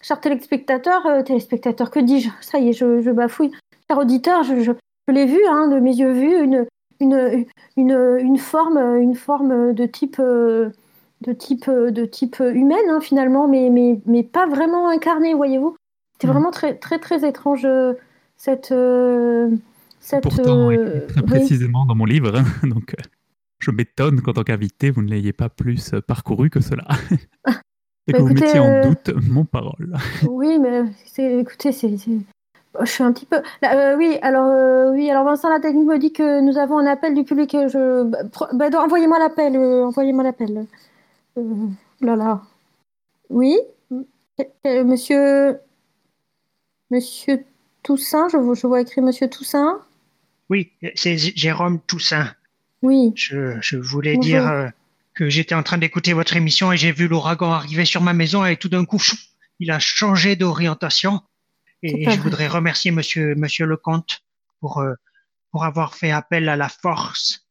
chers 0.00 0.20
téléspectateurs, 0.20 1.04
euh, 1.06 1.22
téléspectateurs, 1.22 1.90
que 1.90 1.98
dis-je 1.98 2.30
Ça 2.40 2.58
y 2.58 2.70
est, 2.70 2.72
je, 2.72 3.02
je 3.02 3.10
bafouille. 3.10 3.50
Chers 3.94 4.00
auditeurs, 4.02 4.42
je, 4.42 4.60
je, 4.60 4.72
je 5.06 5.12
l'ai 5.14 5.24
vu, 5.26 5.38
hein, 5.48 5.68
de 5.68 5.78
mes 5.78 5.94
yeux 5.94 6.10
vus, 6.12 6.42
une, 6.42 6.66
une, 6.98 7.44
une, 7.76 7.92
une, 8.20 8.38
forme, 8.38 8.76
une 9.00 9.14
forme 9.14 9.72
de 9.72 9.86
type. 9.86 10.20
de 10.20 11.32
type, 11.32 11.70
de 11.70 12.04
type 12.04 12.36
humaine 12.40 12.90
hein, 12.90 13.00
finalement, 13.00 13.46
mais, 13.46 13.70
mais, 13.70 14.00
mais 14.04 14.24
pas 14.24 14.46
vraiment 14.48 14.88
incarnée, 14.88 15.32
voyez-vous. 15.32 15.76
C'était 16.14 16.26
Mhm. 16.26 16.32
vraiment 16.32 16.50
très, 16.50 16.74
très, 16.74 16.98
très 16.98 17.26
étrange 17.26 17.64
euh, 17.64 17.94
cette. 18.36 18.72
euh, 18.72 19.50
cette 20.00 20.22
Pourtant, 20.24 20.70
euh, 20.72 21.06
très 21.06 21.20
oui. 21.22 21.28
précisément 21.28 21.86
dans 21.86 21.94
mon 21.94 22.04
livre. 22.04 22.34
hein. 22.36 22.44
Donc, 22.68 22.94
euh, 22.98 23.02
je 23.60 23.70
m'étonne 23.70 24.20
qu'en 24.22 24.32
tant 24.32 24.42
qu'invité, 24.42 24.90
vous 24.90 25.02
ne 25.02 25.08
l'ayez 25.08 25.32
pas 25.32 25.48
plus 25.48 25.92
parcouru 26.06 26.50
que 26.50 26.60
cela. 26.60 26.84
Et 28.06 28.12
que 28.12 28.18
Bah, 28.18 28.24
vous 28.24 28.30
écoutez, 28.32 28.44
mettiez 28.44 28.60
en 28.60 28.70
euh, 28.70 28.82
doute 28.82 29.12
mon 29.30 29.44
parole. 29.44 29.96
Oui, 30.28 30.58
mais 30.58 30.82
écoutez, 31.16 31.70
c'est- 31.72 31.94
je 32.80 32.90
suis 32.90 33.02
un 33.04 33.12
petit 33.12 33.26
peu. 33.26 33.40
Là, 33.62 33.92
euh, 33.92 33.96
oui, 33.96 34.18
alors, 34.22 34.46
euh, 34.50 34.90
oui, 34.92 35.10
alors 35.10 35.24
Vincent, 35.24 35.48
la 35.48 35.60
technique 35.60 35.86
me 35.86 35.98
dit 35.98 36.12
que 36.12 36.40
nous 36.40 36.58
avons 36.58 36.78
un 36.78 36.86
appel 36.86 37.14
du 37.14 37.24
public. 37.24 37.54
euh, 37.54 37.68
Je... 37.68 38.02
bah, 38.04 38.68
bah, 38.70 38.82
envoyez-moi 38.84 39.18
l'appel. 39.18 39.56
euh, 39.56 39.84
envoyez-moi 39.86 40.24
l'appel. 40.24 40.66
Là, 42.00 42.16
là. 42.16 42.42
Oui, 43.30 43.58
Monsieur, 44.64 45.58
Monsieur 46.90 47.44
Toussaint. 47.82 48.28
Je, 48.28 48.36
vois- 48.36 48.54
je 48.54 48.66
vois 48.66 48.80
écrit 48.80 49.00
Monsieur 49.00 49.28
Toussaint. 49.28 49.80
Oui, 50.50 50.72
c'est 50.94 51.16
Jérôme 51.16 51.80
Toussaint. 51.86 52.34
Oui. 52.82 53.12
Je, 53.16 53.56
je 53.60 53.76
voulais 53.78 54.16
Bonjour. 54.16 54.22
dire 54.30 54.70
que 55.14 55.28
j'étais 55.28 55.54
en 55.54 55.62
train 55.62 55.78
d'écouter 55.78 56.12
votre 56.12 56.36
émission 56.36 56.72
et 56.72 56.76
j'ai 56.76 56.92
vu 56.92 57.08
l'ouragan 57.08 57.52
arriver 57.52 57.84
sur 57.84 58.02
ma 58.02 58.12
maison 58.12 58.44
et 58.44 58.56
tout 58.56 58.68
d'un 58.68 58.84
coup, 58.84 59.00
il 59.60 59.70
a 59.70 59.78
changé 59.78 60.36
d'orientation. 60.36 61.20
Et 61.86 62.10
je 62.10 62.20
voudrais 62.20 62.48
remercier 62.48 62.90
monsieur, 62.90 63.34
monsieur 63.34 63.66
le 63.66 63.76
comte 63.76 64.22
pour, 64.60 64.78
euh, 64.78 64.94
pour 65.50 65.64
avoir 65.64 65.94
fait 65.94 66.10
appel 66.10 66.48
à 66.48 66.56
la 66.56 66.68
force. 66.70 67.46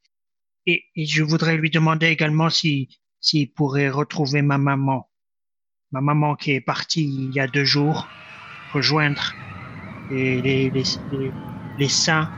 Et, 0.66 0.84
et 0.96 1.06
je 1.06 1.22
voudrais 1.24 1.56
lui 1.56 1.70
demander 1.70 2.08
également 2.08 2.50
si 2.50 2.90
s'il 3.20 3.54
pourrait 3.54 3.90
retrouver 3.90 4.42
ma 4.42 4.58
maman. 4.58 5.10
Ma 5.92 6.02
maman 6.02 6.36
qui 6.36 6.52
est 6.52 6.62
partie 6.62 7.04
il 7.04 7.32
y 7.34 7.40
a 7.40 7.48
deux 7.48 7.64
jours, 7.64 8.08
rejoindre 8.74 9.34
les, 10.10 10.42
les, 10.42 10.70
les, 10.72 10.84
les, 11.12 11.32
les 11.78 11.90
saints. 11.90 12.30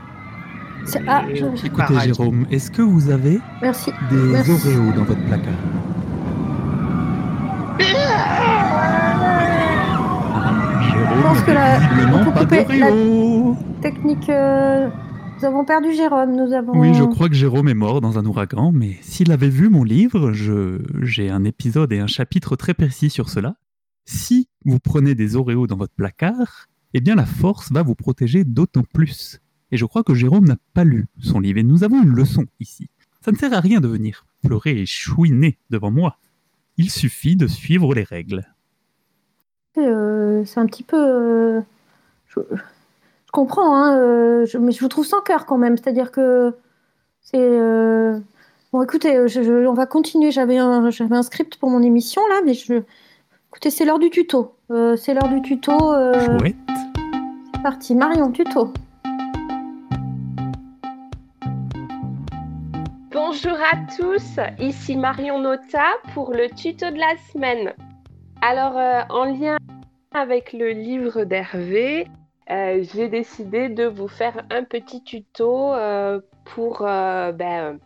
Ah, 1.08 1.24
je- 1.34 1.46
Écoutez, 1.46 1.70
paradis. 1.70 2.06
Jérôme, 2.14 2.46
est-ce 2.50 2.70
que 2.70 2.82
vous 2.82 3.08
avez 3.10 3.40
merci. 3.62 3.90
des 4.10 4.16
Merci. 4.16 4.50
Oreos 4.50 4.92
dans 4.92 5.04
votre 5.04 5.24
placard? 5.26 5.54
Ah, 7.80 8.65
pense 11.26 11.42
que 11.42 11.50
la- 11.50 12.44
d'Oreos. 12.44 13.56
Technique. 13.82 14.28
euh, 14.28 14.88
Nous 15.38 15.44
avons 15.44 15.64
perdu 15.64 15.92
Jérôme. 15.94 16.34
Nous 16.34 16.52
avons. 16.52 16.78
Oui, 16.78 16.94
je 16.94 17.04
crois 17.04 17.28
que 17.28 17.34
Jérôme 17.34 17.68
est 17.68 17.74
mort 17.74 18.00
dans 18.00 18.18
un 18.18 18.24
ouragan, 18.24 18.72
mais 18.72 18.96
s'il 19.02 19.30
avait 19.32 19.48
vu 19.50 19.68
mon 19.68 19.84
livre, 19.84 20.32
j'ai 20.32 21.30
un 21.30 21.44
épisode 21.44 21.92
et 21.92 21.98
un 21.98 22.06
chapitre 22.06 22.56
très 22.56 22.74
précis 22.74 23.10
sur 23.10 23.28
cela. 23.28 23.56
Si 24.06 24.48
vous 24.64 24.78
prenez 24.78 25.14
des 25.14 25.36
Oreos 25.36 25.66
dans 25.66 25.76
votre 25.76 25.94
placard, 25.94 26.68
eh 26.94 27.00
bien 27.00 27.16
la 27.16 27.26
force 27.26 27.70
va 27.72 27.82
vous 27.82 27.94
protéger 27.96 28.44
d'autant 28.44 28.84
plus. 28.94 29.40
Et 29.72 29.76
je 29.76 29.84
crois 29.84 30.04
que 30.04 30.14
Jérôme 30.14 30.46
n'a 30.46 30.56
pas 30.74 30.84
lu 30.84 31.06
son 31.18 31.40
livre, 31.40 31.58
et 31.58 31.64
nous 31.64 31.82
avons 31.84 32.02
une 32.02 32.10
leçon 32.14 32.46
ici. 32.60 32.88
Ça 33.20 33.32
ne 33.32 33.36
sert 33.36 33.52
à 33.52 33.60
rien 33.60 33.80
de 33.80 33.88
venir 33.88 34.24
pleurer 34.42 34.80
et 34.80 34.86
chouiner 34.86 35.58
devant 35.70 35.90
moi. 35.90 36.18
Il 36.76 36.88
suffit 36.90 37.34
de 37.36 37.48
suivre 37.48 37.94
les 37.94 38.04
règles. 38.04 38.44
Euh, 39.78 40.44
c'est 40.44 40.58
un 40.60 40.66
petit 40.66 40.82
peu. 40.82 40.96
euh, 40.96 41.60
je, 42.28 42.40
je 42.50 43.30
comprends, 43.32 43.74
hein, 43.76 43.96
euh, 43.98 44.46
je- 44.46 44.58
mais 44.58 44.72
je 44.72 44.80
vous 44.80 44.88
trouve 44.88 45.04
sans 45.06 45.20
cœur 45.20 45.46
quand 45.46 45.58
même. 45.58 45.76
C'est-à-dire 45.76 46.10
que 46.12 46.54
c'est. 47.20 47.38
euh, 47.40 48.18
Bon, 48.72 48.82
écoutez, 48.82 49.28
je- 49.28 49.42
je- 49.42 49.66
on 49.66 49.72
va 49.74 49.86
continuer. 49.86 50.30
J'avais 50.32 50.58
un, 50.58 50.90
j'avais 50.90 51.16
un 51.16 51.22
script 51.22 51.56
pour 51.56 51.70
mon 51.70 51.82
émission 51.82 52.20
là, 52.28 52.40
mais 52.44 52.52
je. 52.54 52.82
Écoutez, 53.50 53.70
c'est 53.70 53.84
l'heure 53.84 53.98
du 54.00 54.10
tuto. 54.10 54.54
Euh, 54.70 54.96
c'est 54.96 55.14
l'heure 55.14 55.28
du 55.28 55.40
tuto. 55.40 55.72
euh, 55.94 56.38
Chouette. 56.38 56.56
c'est 57.54 57.62
parti, 57.62 57.94
Marion, 57.94 58.30
tuto. 58.32 58.72
Bonjour 63.12 63.56
à 63.72 63.76
tous, 63.96 64.38
ici 64.58 64.96
Marion 64.96 65.38
Nota 65.40 65.84
pour 66.12 66.32
le 66.32 66.48
tuto 66.54 66.90
de 66.90 66.98
la 66.98 67.16
semaine. 67.32 67.72
Alors, 68.42 68.76
euh, 68.76 69.00
en 69.10 69.24
lien 69.24 69.56
avec 70.16 70.52
le 70.52 70.70
livre 70.70 71.24
d'Hervé, 71.24 72.08
euh, 72.50 72.82
j'ai 72.82 73.08
décidé 73.08 73.68
de 73.68 73.84
vous 73.84 74.08
faire 74.08 74.44
un 74.50 74.64
petit 74.64 75.02
tuto 75.02 75.74
euh, 75.74 76.20
pour 76.44 76.82
euh, 76.82 77.32
ben, 77.32 77.78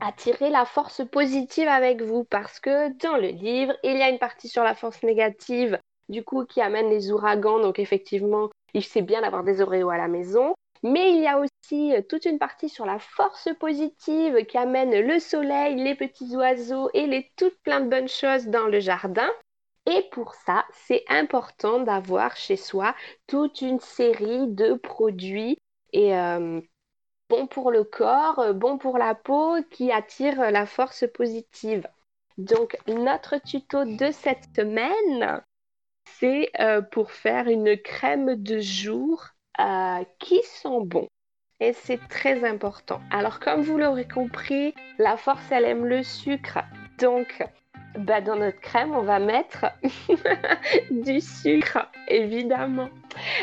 attirer 0.00 0.50
la 0.50 0.64
force 0.64 1.02
positive 1.10 1.68
avec 1.68 2.02
vous 2.02 2.24
parce 2.24 2.58
que 2.58 2.92
dans 2.98 3.16
le 3.16 3.28
livre, 3.28 3.74
il 3.84 3.96
y 3.96 4.02
a 4.02 4.08
une 4.08 4.18
partie 4.18 4.48
sur 4.48 4.64
la 4.64 4.74
force 4.74 5.02
négative, 5.04 5.78
du 6.08 6.24
coup, 6.24 6.44
qui 6.44 6.60
amène 6.60 6.90
les 6.90 7.12
ouragans. 7.12 7.60
Donc, 7.60 7.78
effectivement, 7.78 8.50
il 8.74 8.84
c'est 8.84 9.02
bien 9.02 9.20
d'avoir 9.20 9.44
des 9.44 9.60
Oreos 9.60 9.90
à 9.90 9.98
la 9.98 10.08
maison. 10.08 10.54
Mais 10.82 11.12
il 11.12 11.22
y 11.22 11.28
a 11.28 11.38
aussi 11.38 11.92
toute 12.08 12.24
une 12.24 12.38
partie 12.38 12.70
sur 12.70 12.86
la 12.86 12.98
force 12.98 13.50
positive 13.60 14.44
qui 14.46 14.56
amène 14.56 14.98
le 14.98 15.18
soleil, 15.18 15.76
les 15.76 15.94
petits 15.94 16.34
oiseaux 16.34 16.88
et 16.94 17.06
les 17.06 17.30
toutes 17.36 17.58
plein 17.62 17.80
de 17.80 17.90
bonnes 17.90 18.08
choses 18.08 18.46
dans 18.46 18.66
le 18.66 18.80
jardin. 18.80 19.28
Et 19.90 20.02
pour 20.12 20.34
ça, 20.34 20.64
c'est 20.72 21.02
important 21.08 21.80
d'avoir 21.80 22.36
chez 22.36 22.56
soi 22.56 22.94
toute 23.26 23.60
une 23.60 23.80
série 23.80 24.46
de 24.46 24.74
produits 24.74 25.58
et 25.92 26.16
euh, 26.16 26.60
bons 27.28 27.48
pour 27.48 27.72
le 27.72 27.82
corps, 27.82 28.38
euh, 28.38 28.52
bons 28.52 28.78
pour 28.78 28.98
la 28.98 29.16
peau, 29.16 29.56
qui 29.72 29.90
attirent 29.90 30.52
la 30.52 30.64
force 30.64 31.04
positive. 31.12 31.88
Donc, 32.38 32.78
notre 32.86 33.38
tuto 33.38 33.84
de 33.84 34.12
cette 34.12 34.44
semaine, 34.54 35.42
c'est 36.04 36.52
euh, 36.60 36.82
pour 36.82 37.10
faire 37.10 37.48
une 37.48 37.76
crème 37.76 38.36
de 38.36 38.60
jour 38.60 39.26
qui 40.20 40.40
sent 40.44 40.84
bon. 40.84 41.06
Et 41.58 41.74
c'est 41.74 42.00
très 42.08 42.48
important. 42.48 43.00
Alors, 43.10 43.40
comme 43.40 43.60
vous 43.60 43.76
l'aurez 43.76 44.08
compris, 44.08 44.72
la 44.98 45.18
force, 45.18 45.44
elle 45.50 45.66
aime 45.66 45.84
le 45.84 46.02
sucre. 46.02 46.60
Donc, 46.98 47.44
bah, 47.98 48.20
dans 48.20 48.36
notre 48.36 48.60
crème, 48.60 48.94
on 48.94 49.02
va 49.02 49.18
mettre 49.18 49.66
du 50.90 51.20
sucre, 51.20 51.90
évidemment. 52.08 52.88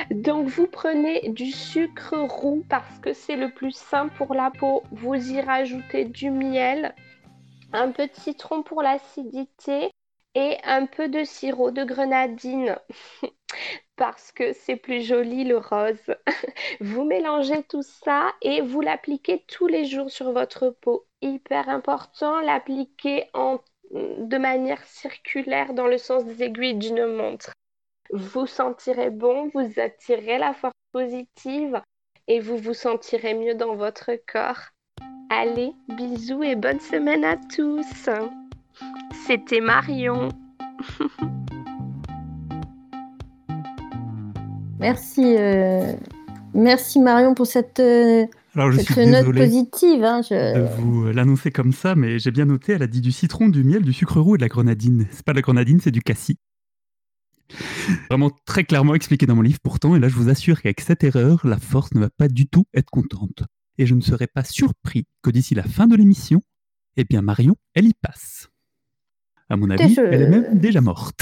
Donc, 0.10 0.48
vous 0.48 0.68
prenez 0.68 1.30
du 1.30 1.51
sucre 1.51 2.16
roux 2.18 2.63
parce 2.70 3.00
que 3.00 3.13
c'est 3.13 3.36
le 3.36 3.50
plus 3.50 3.75
sain 3.75 4.08
pour 4.08 4.34
la 4.34 4.51
peau. 4.51 4.84
Vous 4.92 5.16
y 5.16 5.42
rajoutez 5.42 6.06
du 6.06 6.32
miel, 6.32 6.96
un 7.74 7.92
peu 7.92 8.08
de 8.08 8.13
citron 8.13 8.63
pour 8.63 8.82
l'acidité 8.82 9.92
et 10.36 10.58
un 10.63 10.86
peu 10.86 11.10
de 11.10 11.24
sirop 11.24 11.72
de 11.72 11.84
grenadine 11.84 12.77
parce 13.96 14.32
que 14.32 14.54
c'est 14.54 14.75
plus 14.75 15.01
joli 15.01 15.44
le 15.44 15.58
rose. 15.58 16.16
Vous 16.80 17.04
mélangez 17.04 17.63
tout 17.63 17.82
ça 17.82 18.32
et 18.42 18.62
vous 18.62 18.82
l'appliquez 18.82 19.44
tous 19.48 19.66
les 19.66 19.86
jours 19.86 20.12
sur 20.12 20.32
votre 20.32 20.70
peau. 20.70 21.06
Hyper 21.22 21.68
important, 21.70 22.39
l'appliquer 22.39 23.25
en 23.34 23.60
de 23.91 24.38
manière 24.38 24.84
circulaire 24.84 25.74
dans 25.74 25.88
le 25.88 25.98
sens 25.98 26.25
des 26.25 26.44
aiguilles 26.44 26.75
d'une 26.75 27.06
montre. 27.06 27.53
Vous 28.12 28.48
sentirez 28.48 29.10
bon, 29.10 29.50
vous 29.53 29.79
attirez 29.79 30.38
la 30.38 30.53
force 30.53 30.74
positive 30.91 31.82
et 32.27 32.39
vous 32.39 32.58
vous 32.58 32.74
sentirez 32.74 33.34
mieux 33.34 33.56
dans 33.56 33.75
votre 33.75 34.12
corps. 34.32 34.70
Allez, 35.29 35.74
bisous 35.89 36.44
et 36.44 36.56
bonne 36.56 36.79
semaine 36.79 37.25
à 37.25 37.38
tous. 37.53 38.10
C'était 39.25 39.62
Marion. 39.62 40.29
Merci, 44.79 45.36
euh, 45.38 45.94
merci 46.53 47.00
Marion 47.00 47.34
pour 47.34 47.48
cette, 47.48 47.79
euh, 47.79 48.27
Alors 48.57 48.71
je 48.71 48.79
suis 48.79 48.93
cette 48.93 49.07
note 49.07 49.35
positive. 49.35 50.03
hein, 50.03 50.21
je- 50.23 50.55
de 50.59 50.67
vous 50.81 51.05
l'annoncer 51.11 51.51
comme 51.51 51.71
ça, 51.71 51.95
mais 51.95 52.17
j'ai 52.19 52.31
bien 52.31 52.45
noté, 52.45 52.73
elle 52.73 52.83
a 52.83 52.87
dit 52.87 53.01
du 53.01 53.11
citron, 53.11 53.49
du 53.49 53.63
miel, 53.63 53.83
du 53.83 53.93
sucre 53.93 54.19
roux 54.19 54.35
et 54.35 54.37
de 54.39 54.43
la 54.43 54.47
grenadine. 54.49 55.07
C'est 55.11 55.23
pas 55.23 55.33
de 55.33 55.37
la 55.37 55.41
grenadine, 55.43 55.79
c'est 55.79 55.91
du 55.91 56.01
cassis. 56.01 56.37
Vraiment 58.09 58.31
très 58.45 58.63
clairement 58.65 58.95
expliqué 58.95 59.25
dans 59.25 59.35
mon 59.35 59.41
livre 59.41 59.59
pourtant, 59.63 59.95
et 59.95 59.99
là 59.99 60.09
je 60.09 60.15
vous 60.15 60.29
assure 60.29 60.61
qu'avec 60.61 60.81
cette 60.81 61.03
erreur, 61.03 61.45
la 61.45 61.57
force 61.57 61.93
ne 61.93 61.99
va 62.01 62.09
pas 62.09 62.27
du 62.27 62.47
tout 62.47 62.65
être 62.73 62.89
contente. 62.89 63.43
Et 63.77 63.85
je 63.85 63.93
ne 63.95 64.01
serais 64.01 64.27
pas 64.27 64.43
surpris 64.43 65.05
que 65.21 65.29
d'ici 65.29 65.53
la 65.55 65.63
fin 65.63 65.87
de 65.87 65.95
l'émission, 65.95 66.41
eh 66.97 67.03
bien 67.05 67.21
Marion, 67.21 67.55
elle 67.75 67.85
y 67.85 67.93
passe. 67.93 68.49
À 69.49 69.55
mon 69.55 69.69
avis, 69.69 69.93
je- 69.93 70.01
elle 70.01 70.23
est 70.23 70.27
même 70.29 70.59
déjà 70.59 70.81
morte. 70.81 71.21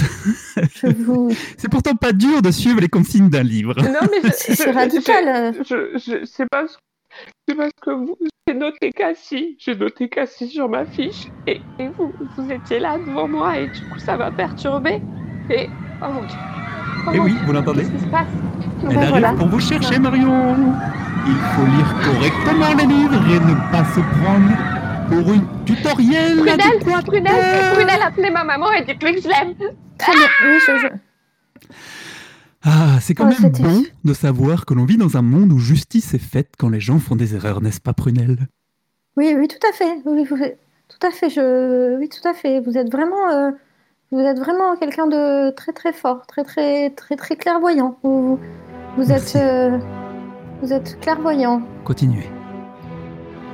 je 0.56 0.88
vous... 0.88 1.32
C'est 1.58 1.70
pourtant 1.70 1.96
pas 1.96 2.12
dur 2.14 2.42
de 2.42 2.50
suivre 2.50 2.80
les 2.80 2.88
consignes 2.90 3.30
d'un 3.30 3.44
livre. 3.44 3.76
Non, 3.84 4.00
mais 4.24 4.32
C'est 4.32 4.56
c'est 4.56 4.72
radical. 4.72 5.28
euh. 5.28 5.64
Je, 5.64 6.00
je, 6.00 6.26
c'est 6.26 6.48
parce, 6.50 6.80
c'est 7.48 7.56
parce 7.56 7.72
que 7.82 7.92
vous, 7.92 8.18
j'ai 8.48 8.54
noté 8.54 8.92
Cassie, 8.92 9.56
j'ai 9.60 9.76
noté 9.76 10.10
Cassie 10.10 10.48
sur 10.48 10.70
ma 10.70 10.86
fiche, 10.86 11.28
et, 11.48 11.62
et 11.80 11.88
vous, 11.90 12.14
vous 12.38 12.52
étiez 12.52 12.80
là 12.80 12.98
devant 12.98 13.28
moi, 13.28 13.58
et 13.58 13.68
du 13.68 13.82
coup, 13.90 14.00
ça 14.00 14.18
m'a 14.18 14.32
perturbé. 14.32 15.02
Et, 15.50 15.70
oh 16.02 16.08
mon 16.12 16.22
dieu. 16.22 16.38
Oh 17.08 17.12
Et 17.14 17.18
mon 17.18 17.24
oui, 17.26 17.32
Dieu, 17.32 17.42
vous 17.46 17.54
l'entendez 17.54 17.82
Qu'est-ce 17.82 17.92
qui 17.92 18.00
se 18.00 18.08
passe? 18.08 18.28
Elle 18.84 18.88
Ben 18.90 18.98
arrive 18.98 19.10
voilà. 19.10 19.34
pour 19.34 19.48
vous 19.48 19.60
chercher, 19.60 20.00
Marion. 20.00 20.56
Il 21.28 21.36
faut 21.56 21.66
lire 21.66 21.96
correctement 22.04 22.74
les 22.78 22.86
livres 22.86 23.16
et 23.32 23.40
ne 23.40 23.56
pas 23.72 23.84
se 23.86 24.00
prendre 24.00 24.52
pour 25.10 25.34
une 25.34 25.46
tutoriel 25.66 26.38
Prunelle. 26.38 27.04
Prunelle, 27.06 27.74
Prunelle, 27.74 28.02
appelez 28.04 28.30
ma 28.32 28.44
maman 28.44 28.72
et 28.74 28.84
dites-lui 28.84 29.16
que 29.16 29.22
je 29.22 29.28
l'aime. 29.30 29.54
Bien. 29.58 29.68
Oui, 30.46 30.60
je- 30.68 30.78
je- 30.78 30.88
Ah, 32.68 32.98
c'est 33.00 33.14
quand 33.14 33.30
Oh, 33.30 33.42
même 33.42 33.52
bon 33.52 33.84
de 34.04 34.14
savoir 34.14 34.66
que 34.66 34.74
l'on 34.74 34.86
vit 34.86 34.98
dans 34.98 35.18
un 35.18 35.22
monde 35.22 35.52
où 35.52 35.60
justice 35.60 36.16
est 36.16 36.20
faite 36.20 36.54
quand 36.58 36.70
les 36.70 36.80
gens 36.80 36.98
font 36.98 37.16
des 37.16 37.36
erreurs, 37.36 37.62
n'est-ce 37.62 37.80
pas, 37.80 37.94
Prunelle? 37.94 38.48
Oui, 39.18 39.36
oui, 39.38 39.48
tout 39.48 39.66
à 39.68 39.72
fait. 39.72 40.02
Oui, 40.06 40.26
oui, 40.30 40.52
tout 40.90 41.08
à 41.08 41.12
fait. 41.12 41.30
Je... 41.30 41.98
Oui, 42.00 42.10
tout 42.10 42.28
à 42.28 42.34
fait. 42.34 42.60
Vous 42.62 42.76
êtes 42.78 42.92
vraiment, 42.92 43.30
euh, 43.32 43.52
vous 44.12 44.20
êtes 44.20 44.40
vraiment 44.40 44.76
quelqu'un 44.78 45.06
de 45.06 45.52
très, 45.52 45.74
très 45.74 45.94
fort, 45.94 46.26
très, 46.26 46.44
très, 46.44 46.90
très, 46.90 47.16
très 47.16 47.36
clairvoyant. 47.36 48.00
Vous, 48.04 48.40
vous 48.98 49.12
êtes, 49.12 49.36
euh, 49.36 49.78
vous 50.64 50.74
êtes 50.74 51.00
clairvoyant. 51.02 51.62
Continuez. 51.84 52.28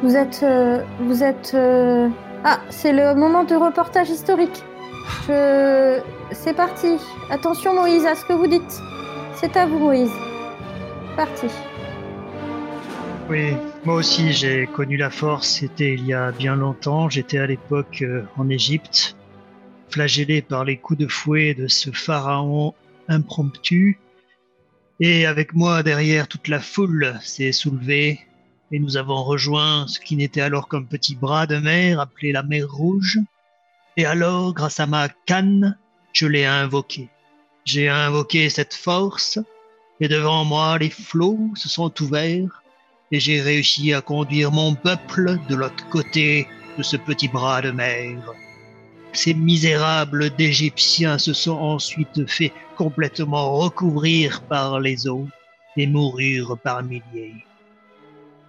Vous 0.03 0.15
êtes, 0.15 0.39
euh, 0.43 0.81
vous 1.01 1.21
êtes. 1.21 1.55
Ah, 2.43 2.59
c'est 2.69 2.93
le 2.93 3.13
moment 3.13 3.43
de 3.43 3.55
reportage 3.55 4.09
historique. 4.09 4.63
Je... 5.27 5.99
C'est 6.31 6.55
parti. 6.55 6.95
Attention, 7.29 7.75
Moïse, 7.75 8.05
à 8.05 8.15
ce 8.15 8.23
que 8.23 8.31
vous 8.31 8.47
dites. 8.47 8.79
C'est 9.41 9.57
à 9.57 9.65
vous, 9.65 9.79
Moïse. 9.79 10.11
Parti. 11.15 11.47
Oui, 13.27 13.55
moi 13.85 13.95
aussi 13.95 14.33
j'ai 14.33 14.67
connu 14.67 14.97
la 14.97 15.09
force, 15.09 15.47
c'était 15.47 15.95
il 15.95 16.05
y 16.05 16.13
a 16.13 16.31
bien 16.31 16.55
longtemps, 16.55 17.09
j'étais 17.09 17.39
à 17.39 17.47
l'époque 17.47 18.03
euh, 18.03 18.23
en 18.37 18.49
Égypte, 18.49 19.15
flagellé 19.89 20.43
par 20.43 20.63
les 20.63 20.77
coups 20.77 20.99
de 20.99 21.07
fouet 21.07 21.55
de 21.55 21.67
ce 21.67 21.89
pharaon 21.89 22.75
impromptu. 23.07 23.97
Et 24.99 25.25
avec 25.25 25.55
moi 25.55 25.81
derrière, 25.81 26.27
toute 26.27 26.47
la 26.47 26.59
foule 26.59 27.17
s'est 27.23 27.51
soulevée 27.51 28.19
et 28.71 28.77
nous 28.77 28.95
avons 28.95 29.23
rejoint 29.23 29.87
ce 29.87 29.99
qui 29.99 30.17
n'était 30.17 30.41
alors 30.41 30.69
qu'un 30.69 30.83
petit 30.83 31.15
bras 31.15 31.47
de 31.47 31.57
mer 31.57 31.99
appelé 31.99 32.31
la 32.31 32.43
mer 32.43 32.71
Rouge. 32.71 33.17
Et 33.97 34.05
alors, 34.05 34.53
grâce 34.53 34.79
à 34.79 34.85
ma 34.85 35.09
canne, 35.25 35.79
je 36.13 36.27
l'ai 36.27 36.45
invoqué. 36.45 37.09
J'ai 37.63 37.89
invoqué 37.89 38.49
cette 38.49 38.73
force 38.73 39.39
et 39.99 40.07
devant 40.07 40.43
moi 40.43 40.77
les 40.79 40.89
flots 40.89 41.51
se 41.55 41.69
sont 41.69 41.93
ouverts 42.01 42.63
et 43.11 43.19
j'ai 43.19 43.39
réussi 43.41 43.93
à 43.93 44.01
conduire 44.01 44.51
mon 44.51 44.73
peuple 44.73 45.37
de 45.47 45.55
l'autre 45.55 45.87
côté 45.89 46.47
de 46.77 46.83
ce 46.83 46.97
petit 46.97 47.27
bras 47.27 47.61
de 47.61 47.71
mer. 47.71 48.17
Ces 49.13 49.33
misérables 49.33 50.29
d'Égyptiens 50.31 51.17
se 51.17 51.33
sont 51.33 51.57
ensuite 51.57 52.27
fait 52.27 52.53
complètement 52.77 53.57
recouvrir 53.57 54.41
par 54.43 54.79
les 54.79 55.07
eaux 55.07 55.27
et 55.77 55.85
moururent 55.85 56.57
par 56.57 56.81
milliers. 56.81 57.45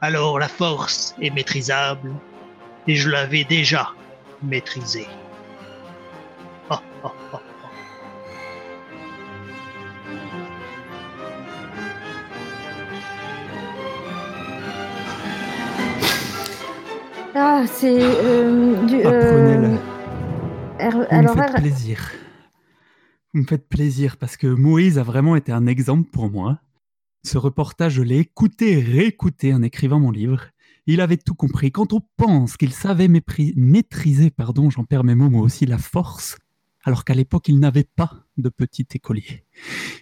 Alors 0.00 0.38
la 0.38 0.48
force 0.48 1.14
est 1.20 1.30
maîtrisable 1.30 2.12
et 2.86 2.94
je 2.94 3.10
l'avais 3.10 3.44
déjà 3.44 3.90
maîtrisée. 4.42 5.08
Oh, 6.70 6.76
oh, 7.04 7.10
oh. 7.34 7.51
Ah, 17.34 17.64
c'est 17.66 17.98
euh, 17.98 18.86
du. 18.86 19.02
Ah, 19.02 19.08
euh, 19.08 19.76
Vous 20.78 21.04
alors, 21.08 21.36
me 21.36 21.42
faites 21.42 21.54
plaisir. 21.54 22.10
Vous 23.32 23.40
me 23.40 23.46
faites 23.46 23.66
plaisir 23.68 24.18
parce 24.18 24.36
que 24.36 24.46
Moïse 24.46 24.98
a 24.98 25.02
vraiment 25.02 25.34
été 25.36 25.50
un 25.50 25.66
exemple 25.66 26.10
pour 26.10 26.30
moi. 26.30 26.60
Ce 27.24 27.38
reportage, 27.38 27.94
je 27.94 28.02
l'ai 28.02 28.18
écouté 28.18 28.80
réécouté 28.80 29.54
en 29.54 29.62
écrivant 29.62 29.98
mon 29.98 30.10
livre. 30.10 30.42
Il 30.86 31.00
avait 31.00 31.16
tout 31.16 31.34
compris. 31.34 31.72
Quand 31.72 31.94
on 31.94 32.00
pense 32.16 32.56
qu'il 32.56 32.72
savait 32.72 33.08
maîtriser, 33.08 34.30
pardon, 34.30 34.68
j'en 34.68 34.84
perds 34.84 35.04
mes 35.04 35.14
mots, 35.14 35.30
moi 35.30 35.42
aussi, 35.42 35.64
la 35.64 35.78
force, 35.78 36.36
alors 36.84 37.04
qu'à 37.04 37.14
l'époque, 37.14 37.48
il 37.48 37.60
n'avait 37.60 37.84
pas 37.96 38.24
de 38.36 38.48
petit 38.50 38.86
écolier. 38.94 39.44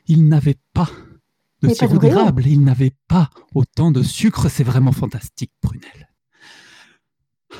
Il 0.06 0.26
n'avait 0.26 0.58
pas 0.72 0.90
de 1.62 1.68
sirop 1.68 1.98
d'érable. 1.98 2.46
Il 2.46 2.62
n'avait 2.62 2.94
pas 3.06 3.30
autant 3.54 3.92
de 3.92 4.02
sucre. 4.02 4.48
C'est 4.48 4.64
vraiment 4.64 4.92
fantastique, 4.92 5.52
Prunelle. 5.60 6.09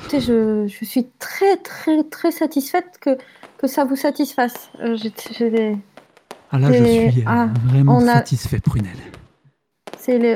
Écoutez, 0.01 0.19
je, 0.19 0.67
je 0.67 0.85
suis 0.85 1.07
très, 1.19 1.57
très, 1.57 2.03
très 2.03 2.31
satisfaite 2.31 2.97
que, 2.99 3.17
que 3.57 3.67
ça 3.67 3.83
vous 3.85 3.95
satisfasse. 3.95 4.69
Euh, 4.81 4.95
j'ai- 4.97 5.13
j'ai- 5.31 5.77
Ah 6.51 6.59
là, 6.59 6.71
je 6.71 6.83
Et- 6.83 7.11
suis 7.11 7.21
euh, 7.21 7.25
ah, 7.27 7.47
vraiment 7.65 7.99
a- 7.99 8.13
satisfait, 8.15 8.59
Prunelle. 8.59 8.97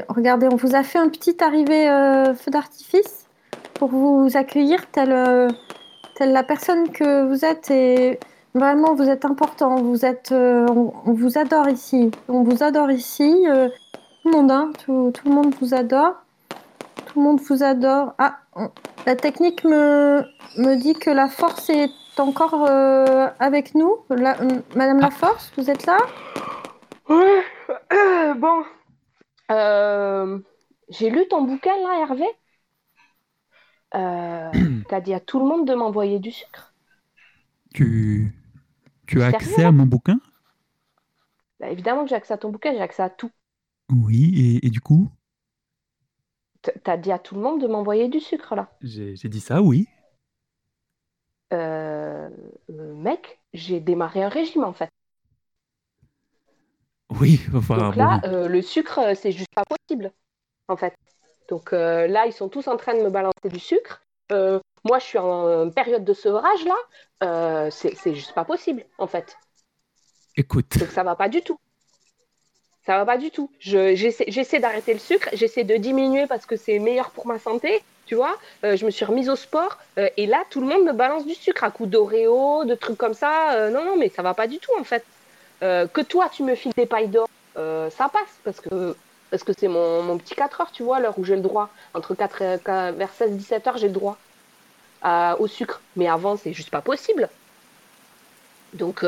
Regardez, 0.10 0.48
on 0.50 0.55
vous 0.55 0.75
a 0.75 0.84
fait 0.84 1.00
un 1.00 1.10
petit 1.10 1.43
arrivé 1.43 1.89
euh, 1.89 2.34
feu 2.36 2.51
d'artifice 2.51 3.25
pour 3.74 3.89
vous 3.89 4.29
accueillir 4.36 4.79
euh, 4.98 5.50
telle 6.15 6.31
la 6.31 6.43
personne 6.43 6.89
que 6.91 7.27
vous 7.27 7.43
êtes. 7.43 7.72
Et 7.72 8.19
vraiment, 8.53 8.93
vous 8.93 9.10
êtes 9.10 9.25
important. 9.25 9.75
Vous 9.81 10.05
êtes, 10.05 10.31
on, 10.31 10.93
on 11.05 11.13
vous 11.13 11.38
adore 11.38 11.67
ici. 11.67 12.12
On 12.29 12.43
vous 12.43 12.63
adore 12.63 12.91
ici. 12.91 13.34
tout 14.24 14.29
le 14.29 14.31
monde, 14.31 14.51
hein, 14.51 14.72
tout, 14.86 15.12
tout 15.13 15.27
le 15.27 15.34
monde 15.36 15.53
vous 15.60 15.74
adore. 15.74 16.13
Tout 17.07 17.19
le 17.19 17.25
monde 17.25 17.41
vous 17.41 17.63
adore. 17.63 18.13
Ah, 18.19 18.38
la 19.05 19.15
technique 19.15 19.63
me, 19.63 20.24
me 20.57 20.75
dit 20.75 20.93
que 20.93 21.09
la 21.09 21.27
force 21.29 21.69
est 21.69 21.91
encore 22.17 22.65
euh, 22.67 23.27
avec 23.39 23.75
nous. 23.75 23.97
La- 24.09 24.39
euh, 24.41 24.62
Madame 24.75 25.00
la 25.00 25.12
force, 25.12 25.51
vous 25.57 25.69
êtes 25.69 25.85
là? 25.85 25.97
Ouais. 27.09 27.43
bon. 28.38 28.63
Euh, 29.51 30.39
J'ai 30.89 31.09
lu 31.09 31.27
ton 31.29 31.44
bouquin 31.44 31.75
là, 31.83 32.00
Hervé. 32.01 32.25
Euh, 33.96 34.51
T'as 34.89 35.01
dit 35.01 35.13
à 35.13 35.20
tout 35.20 35.39
le 35.39 35.46
monde 35.46 35.68
de 35.68 35.74
m'envoyer 35.74 36.20
du 36.20 36.31
sucre. 36.31 36.74
Tu, 37.74 38.31
tu 39.07 39.22
as 39.24 39.27
Sérieux, 39.29 39.37
accès 39.37 39.63
à 39.63 39.72
mon 39.72 39.85
bouquin? 39.85 40.20
Bah, 41.59 41.70
évidemment 41.70 42.03
que 42.03 42.09
j'ai 42.09 42.15
accès 42.15 42.33
à 42.33 42.37
ton 42.37 42.50
bouquin, 42.50 42.72
j'ai 42.74 42.81
accès 42.81 43.03
à 43.03 43.09
tout. 43.09 43.29
Oui, 43.91 44.31
et, 44.37 44.68
et 44.68 44.70
du 44.70 44.79
coup? 44.79 45.09
T'as 46.83 46.97
dit 46.97 47.11
à 47.11 47.19
tout 47.19 47.35
le 47.35 47.41
monde 47.41 47.61
de 47.61 47.67
m'envoyer 47.67 48.07
du 48.07 48.19
sucre 48.19 48.55
là? 48.55 48.69
J'ai 48.81 49.15
dit 49.29 49.39
ça, 49.41 49.61
oui. 49.61 49.87
Euh, 51.53 52.29
euh, 52.69 52.93
mec, 52.95 53.39
j'ai 53.53 53.79
démarré 53.79 54.23
un 54.23 54.29
régime 54.29 54.63
en 54.63 54.73
fait. 54.73 54.89
Oui, 57.19 57.41
enfin, 57.55 57.91
Donc 57.91 57.95
là, 57.95 58.19
bon. 58.19 58.21
euh, 58.23 58.47
le 58.47 58.61
sucre, 58.61 59.13
c'est 59.15 59.31
juste 59.31 59.53
pas 59.53 59.63
possible, 59.65 60.11
en 60.69 60.77
fait. 60.77 60.95
Donc 61.49 61.73
euh, 61.73 62.07
là, 62.07 62.27
ils 62.27 62.33
sont 62.33 62.49
tous 62.49 62.67
en 62.67 62.77
train 62.77 62.95
de 62.97 63.03
me 63.03 63.09
balancer 63.09 63.49
du 63.49 63.59
sucre. 63.59 64.03
Moi, 64.31 64.99
je 64.99 65.05
suis 65.05 65.17
en 65.17 65.69
période 65.71 66.05
de 66.05 66.13
sevrage 66.13 66.65
là. 66.65 67.71
C'est 67.71 67.95
c'est 67.95 68.15
juste 68.15 68.33
pas 68.33 68.45
possible, 68.45 68.85
en 68.97 69.07
fait. 69.07 69.37
écoute, 70.35 70.77
Donc 70.79 70.91
ça 70.91 71.03
va 71.03 71.15
pas 71.17 71.27
du 71.29 71.41
tout. 71.41 71.57
Ça 72.85 72.98
va 72.98 73.05
pas 73.05 73.17
du 73.17 73.31
tout. 73.31 73.50
Je- 73.59 73.95
J'essaie 73.95 74.59
d'arrêter 74.59 74.93
le 74.93 75.00
sucre, 75.00 75.29
j'essaie 75.33 75.63
de 75.63 75.75
diminuer 75.77 76.27
parce 76.27 76.45
que 76.45 76.55
c'est 76.55 76.77
meilleur 76.79 77.11
pour 77.11 77.25
ma 77.27 77.39
santé, 77.39 77.81
tu 78.05 78.13
vois. 78.15 78.37
Euh, 78.63 78.75
je 78.77 78.85
me 78.85 78.91
suis 78.91 79.05
remise 79.05 79.29
au 79.29 79.35
sport 79.35 79.77
euh, 79.98 80.07
et 80.17 80.27
là, 80.27 80.43
tout 80.51 80.61
le 80.61 80.67
monde 80.67 80.83
me 80.83 80.93
balance 80.93 81.25
du 81.25 81.33
sucre 81.33 81.63
à 81.63 81.71
coups 81.71 81.89
d'Oreo, 81.89 82.63
de 82.65 82.75
trucs 82.75 82.98
comme 82.98 83.15
ça. 83.15 83.53
Euh, 83.55 83.69
non, 83.71 83.83
non, 83.83 83.98
mais 83.98 84.09
ça 84.09 84.21
va 84.21 84.33
pas 84.35 84.48
du 84.48 84.59
tout, 84.59 84.71
en 84.79 84.83
fait. 84.83 85.03
Que 85.61 86.01
toi, 86.01 86.29
tu 86.31 86.43
me 86.43 86.53
files 86.53 86.74
des 86.77 86.85
pailles 86.85 87.07
d'or, 87.07 87.27
ça 87.55 88.07
passe 88.09 88.39
parce 88.43 88.61
que 88.61 88.95
parce 89.31 89.43
que 89.43 89.51
c'est 89.57 89.67
mon, 89.67 90.03
mon 90.03 90.17
petit 90.19 90.35
4 90.35 90.61
heures, 90.61 90.71
tu 90.71 90.83
vois, 90.83 91.00
l'heure 91.00 91.17
où 91.17 91.24
j'ai 91.24 91.35
le 91.35 91.41
droit. 91.41 91.69
Entre 91.95 92.13
4 92.13 92.41
et, 92.43 92.57
vers 92.91 93.11
16-17 93.13 93.67
heures, 93.67 93.77
j'ai 93.77 93.87
le 93.87 93.93
droit 93.93 94.17
au 95.39 95.48
sucre. 95.48 95.81
Mais 95.95 96.07
avant, 96.07 96.37
c'est 96.37 96.53
juste 96.53 96.69
pas 96.69 96.81
possible. 96.81 97.29
Donc, 98.74 99.03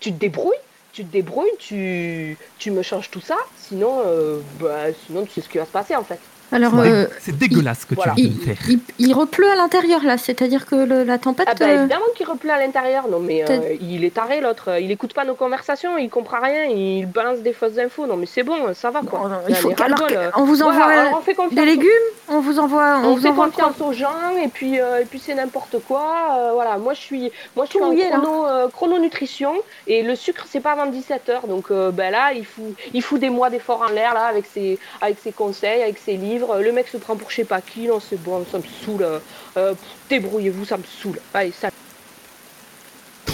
tu 0.00 0.12
te 0.12 0.18
débrouilles, 0.18 0.54
tu 0.96 1.04
te 1.04 1.12
débrouilles, 1.12 1.50
tu, 1.58 2.70
me 2.70 2.82
changes 2.82 3.10
tout 3.10 3.20
ça. 3.20 3.36
Sinon, 3.58 4.00
euh, 4.06 4.40
bah, 4.58 4.94
sinon, 5.06 5.26
tu 5.26 5.32
sais 5.32 5.40
ce 5.42 5.48
qui 5.50 5.58
va 5.58 5.66
se 5.66 5.70
passer 5.70 5.94
en 5.94 6.02
fait. 6.02 6.18
Alors, 6.52 6.72
c'est 7.20 7.32
euh, 7.32 7.34
dégueulasse 7.34 7.80
ce 7.80 7.86
que 7.86 7.94
voilà. 7.96 8.14
tu 8.14 8.22
viens 8.22 8.30
de 8.30 8.34
il, 8.36 8.40
faire. 8.42 8.56
il, 8.68 8.80
il 8.98 9.14
repleut 9.14 9.50
à 9.50 9.56
l'intérieur 9.56 10.04
là, 10.04 10.16
c'est-à-dire 10.16 10.64
que 10.66 10.76
le- 10.76 11.02
la 11.04 11.18
tempête. 11.18 11.46
Ah 11.50 11.54
bah 11.58 11.66
euh, 11.66 11.80
évidemment 11.80 12.04
qu'il 12.16 12.26
repleut 12.26 12.50
à 12.52 12.58
l'intérieur. 12.58 13.08
Non 13.08 13.18
mais 13.18 13.44
euh, 13.50 13.74
il 13.80 14.04
est 14.04 14.14
taré 14.14 14.40
l'autre. 14.40 14.78
Il 14.80 14.90
écoute 14.90 15.12
pas 15.12 15.24
nos 15.24 15.34
conversations, 15.34 15.98
il 15.98 16.08
comprend 16.10 16.40
rien, 16.40 16.64
il 16.64 17.06
balance 17.06 17.38
des 17.40 17.52
fausses 17.52 17.78
infos. 17.78 18.06
Non 18.06 18.16
mais 18.16 18.26
c'est 18.26 18.42
bon, 18.44 18.72
ça 18.74 18.90
va 18.90 19.00
quoi. 19.00 19.18
bon, 19.20 19.30
il 19.48 19.54
faut 19.56 19.72
alors 19.82 20.32
on 20.36 20.44
vous 20.44 20.62
envoie 20.62 20.84
voilà, 20.84 21.10
on 21.16 21.20
fait 21.20 21.34
confiance 21.34 21.54
des 21.54 21.62
aux- 21.62 21.64
légumes, 21.64 21.88
on 22.28 22.40
vous 22.40 22.58
envoie, 22.58 22.98
on, 23.02 23.06
On, 23.08 23.14
vous 23.16 23.22
fait 23.22 23.28
envoie 23.28 23.48
quoi 23.50 23.64
confiance 23.66 23.88
aux 23.88 23.92
gens 23.92 24.36
et 24.42 24.48
puis 24.48 24.78
euh, 24.80 25.00
et 25.00 25.04
puis 25.04 25.18
c'est 25.18 25.34
n'importe 25.34 25.76
quoi. 25.86 26.36
euh, 26.38 26.50
voilà, 26.54 26.78
moi 26.78 26.94
je 26.94 27.00
suis 27.00 27.30
moi 27.56 27.64
je 27.66 27.72
Tout 27.72 27.92
suis 27.92 28.04
en 28.06 28.10
chrono, 28.20 28.46
euh, 28.46 28.68
chrononutrition 28.68 29.52
et 29.86 30.02
le 30.02 30.14
sucre 30.14 30.46
c'est 30.48 30.60
pas 30.60 30.72
avant 30.72 30.86
17 30.86 31.22
h 31.44 31.48
donc 31.48 31.70
euh, 31.70 31.90
ben 31.90 32.10
là 32.12 32.32
il 32.34 32.44
fout 32.46 32.64
il 32.94 33.02
fout 33.02 33.20
des 33.20 33.30
mois 33.30 33.50
d'efforts 33.50 33.84
en 33.88 33.92
l'air 33.92 34.14
là 34.14 34.26
avec 34.26 34.46
ses 34.46 34.78
avec 35.00 35.18
ses 35.22 35.32
conseils, 35.32 35.82
avec 35.82 35.98
ses 35.98 36.12
livres. 36.12 36.35
Le 36.38 36.72
mec 36.72 36.88
se 36.88 36.96
prend 36.96 37.16
pour 37.16 37.30
je 37.30 37.36
sais 37.36 37.44
pas 37.44 37.60
qui, 37.60 37.86
non 37.86 38.00
c'est 38.00 38.20
bon, 38.22 38.44
ça 38.50 38.58
me 38.58 38.62
saoule. 38.84 39.02
euh, 39.02 39.18
euh, 39.56 39.74
Débrouillez-vous, 40.10 40.64
ça 40.64 40.76
me 40.76 40.82
saoule. 40.84 41.18
Allez, 41.34 41.52
ça. 41.52 41.68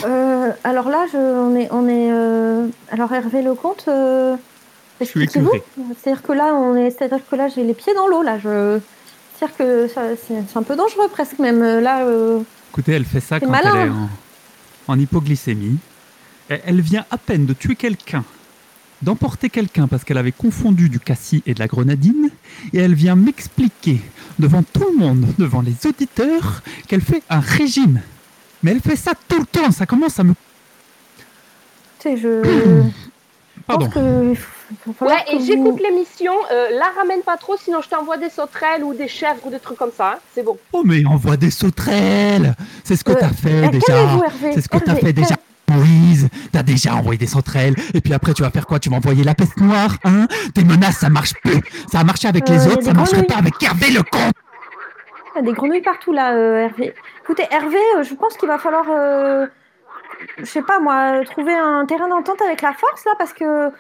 Euh, 0.05 0.51
Alors 0.65 0.89
là, 0.89 1.07
je, 1.13 1.17
on 1.19 1.55
est, 1.57 1.69
on 1.71 1.89
est. 1.89 2.11
euh, 2.13 2.67
Alors 2.91 3.13
Hervé 3.13 3.43
Lecomte, 3.43 3.85
euh, 3.89 4.37
Je 5.01 5.05
suis 5.07 5.23
écœuré. 5.25 5.63
C'est-à-dire 6.03 6.23
que 6.23 6.33
là, 6.33 6.55
on 6.55 6.75
est, 6.77 6.91
c'est-à-dire 6.91 7.21
que 7.31 7.37
là, 7.37 7.49
j'ai 7.49 7.63
les 7.63 7.75
pieds 7.75 7.95
dans 7.95 8.09
l'eau 8.09 8.23
là. 8.23 8.39
Je, 8.39 8.81
c'est-à-dire 9.37 9.57
que 9.57 9.89
ça- 9.89 10.17
c'est 10.27 10.35
c'est 10.51 10.57
un 10.59 10.63
peu 10.63 10.77
dangereux 10.77 11.09
presque 11.09 11.39
même. 11.39 11.63
Là, 11.81 12.05
euh, 12.05 12.41
Écoutez, 12.73 12.93
elle 12.93 13.05
fait 13.05 13.21
ça 13.21 13.39
quand 13.39 13.49
malin. 13.49 13.71
elle 13.75 13.87
est 13.89 13.91
en, 13.91 14.09
en 14.89 14.99
hypoglycémie. 14.99 15.79
Elle, 16.49 16.63
elle 16.67 16.81
vient 16.81 17.05
à 17.11 17.19
peine 17.19 17.47
de 17.47 17.53
tuer 17.53 17.77
quelqu'un, 17.77 18.25
d'emporter 19.03 19.51
quelqu'un 19.51 19.89
parce 19.89 20.05
qu'elle 20.05 20.19
avait 20.19 20.33
confondu 20.33 20.89
du 20.89 21.01
cassis 21.01 21.43
et 21.47 21.55
de 21.55 21.59
la 21.59 21.67
grenadine, 21.67 22.31
et 22.73 22.79
elle 22.79 22.95
vient 22.95 23.17
m'expliquer 23.17 24.01
devant 24.39 24.63
tout 24.63 24.87
le 24.93 24.97
monde, 24.99 25.27
devant 25.39 25.61
les 25.61 25.75
auditeurs, 25.87 26.63
qu'elle 26.89 27.01
fait 27.03 27.23
un 27.29 27.41
régime. 27.41 28.01
Mais 28.63 28.71
elle 28.71 28.81
fait 28.81 28.97
ça 28.97 29.13
tout 29.29 29.39
le 29.41 29.47
temps, 29.47 29.71
ça 29.73 29.87
commence 29.87 30.19
à 30.21 30.25
me... 30.25 30.33
tu 30.33 32.09
sais, 32.11 32.17
je. 32.17 32.43
Pardon. 33.67 33.89
que. 33.89 33.99
Ouais, 34.01 34.37
que 35.27 35.35
et 35.35 35.39
vous- 35.39 35.45
j'écoute 35.47 35.81
l'émission. 35.83 36.33
euh, 36.51 36.69
la 36.79 36.87
ramène 36.99 37.21
pas 37.23 37.37
trop, 37.37 37.57
sinon 37.63 37.81
je 37.83 37.89
t'envoie 37.89 38.17
des 38.17 38.31
sauterelles 38.31 38.83
ou 38.83 38.95
des 38.95 39.07
chèvres 39.09 39.41
ou 39.45 39.51
des 39.51 39.59
trucs 39.61 39.77
comme 39.79 39.91
ça. 39.97 40.13
hein. 40.15 40.19
C'est 40.35 40.43
bon. 40.43 40.57
Oh 40.73 40.83
mais 40.85 41.05
envoie 41.05 41.37
des 41.37 41.51
sauterelles 41.51 42.55
C'est 42.83 42.97
ce 42.97 43.05
que 43.05 43.13
Euh, 43.13 43.17
t'as 43.21 43.29
fait 43.29 43.69
déjà. 43.69 44.19
C'est 44.55 44.61
ce 44.63 44.69
que 44.69 44.79
t'as 44.79 44.95
fait 44.97 45.13
déjà 45.13 45.37
Moïse, 45.71 46.29
t'as 46.53 46.63
déjà 46.63 46.95
envoyé 46.95 47.19
des 47.19 47.27
sauterelles, 47.27 47.75
et 47.95 48.01
puis 48.01 48.13
après 48.13 48.35
tu 48.35 48.43
vas 48.43 48.51
faire 48.51 48.67
quoi? 48.67 48.79
Tu 48.79 48.91
vas 48.91 48.97
envoyer 48.97 49.25
la 49.25 49.35
peste 49.35 49.57
noire, 49.59 49.97
hein? 50.05 50.27
Tes 50.55 50.65
menaces, 50.65 50.99
ça 50.99 51.09
marche 51.09 51.35
plus. 51.43 51.61
Ça 51.91 52.01
a 52.01 52.05
marché 52.05 52.29
avec 52.29 52.49
Euh, 52.51 52.53
les 52.53 52.67
a 52.67 52.73
autres, 52.73 52.83
ça 52.83 52.93
marcherait 52.93 53.25
pas 53.25 53.37
avec 53.37 53.63
Hervé 53.63 53.91
le 53.91 54.03
con 54.03 54.31
Il 55.35 55.37
y 55.37 55.39
a 55.39 55.43
des 55.43 55.53
grenouilles 55.53 55.83
partout 55.83 56.13
là, 56.13 56.35
euh, 56.35 56.65
Hervé. 56.67 56.95
Écoutez, 57.23 57.45
Hervé, 57.51 57.79
euh, 57.97 58.03
je 58.03 58.15
pense 58.15 58.37
qu'il 58.37 58.49
va 58.49 58.59
falloir, 58.59 58.85
euh, 58.91 59.47
je 60.39 60.45
sais 60.45 60.63
pas 60.63 60.79
moi, 60.79 61.25
trouver 61.25 61.55
un 61.55 61.87
terrain 61.87 62.09
d'entente 62.09 62.43
avec 62.43 62.61
la 62.61 62.73
force 62.75 63.05
là, 63.07 63.13
parce 63.17 63.33
que 63.33 63.71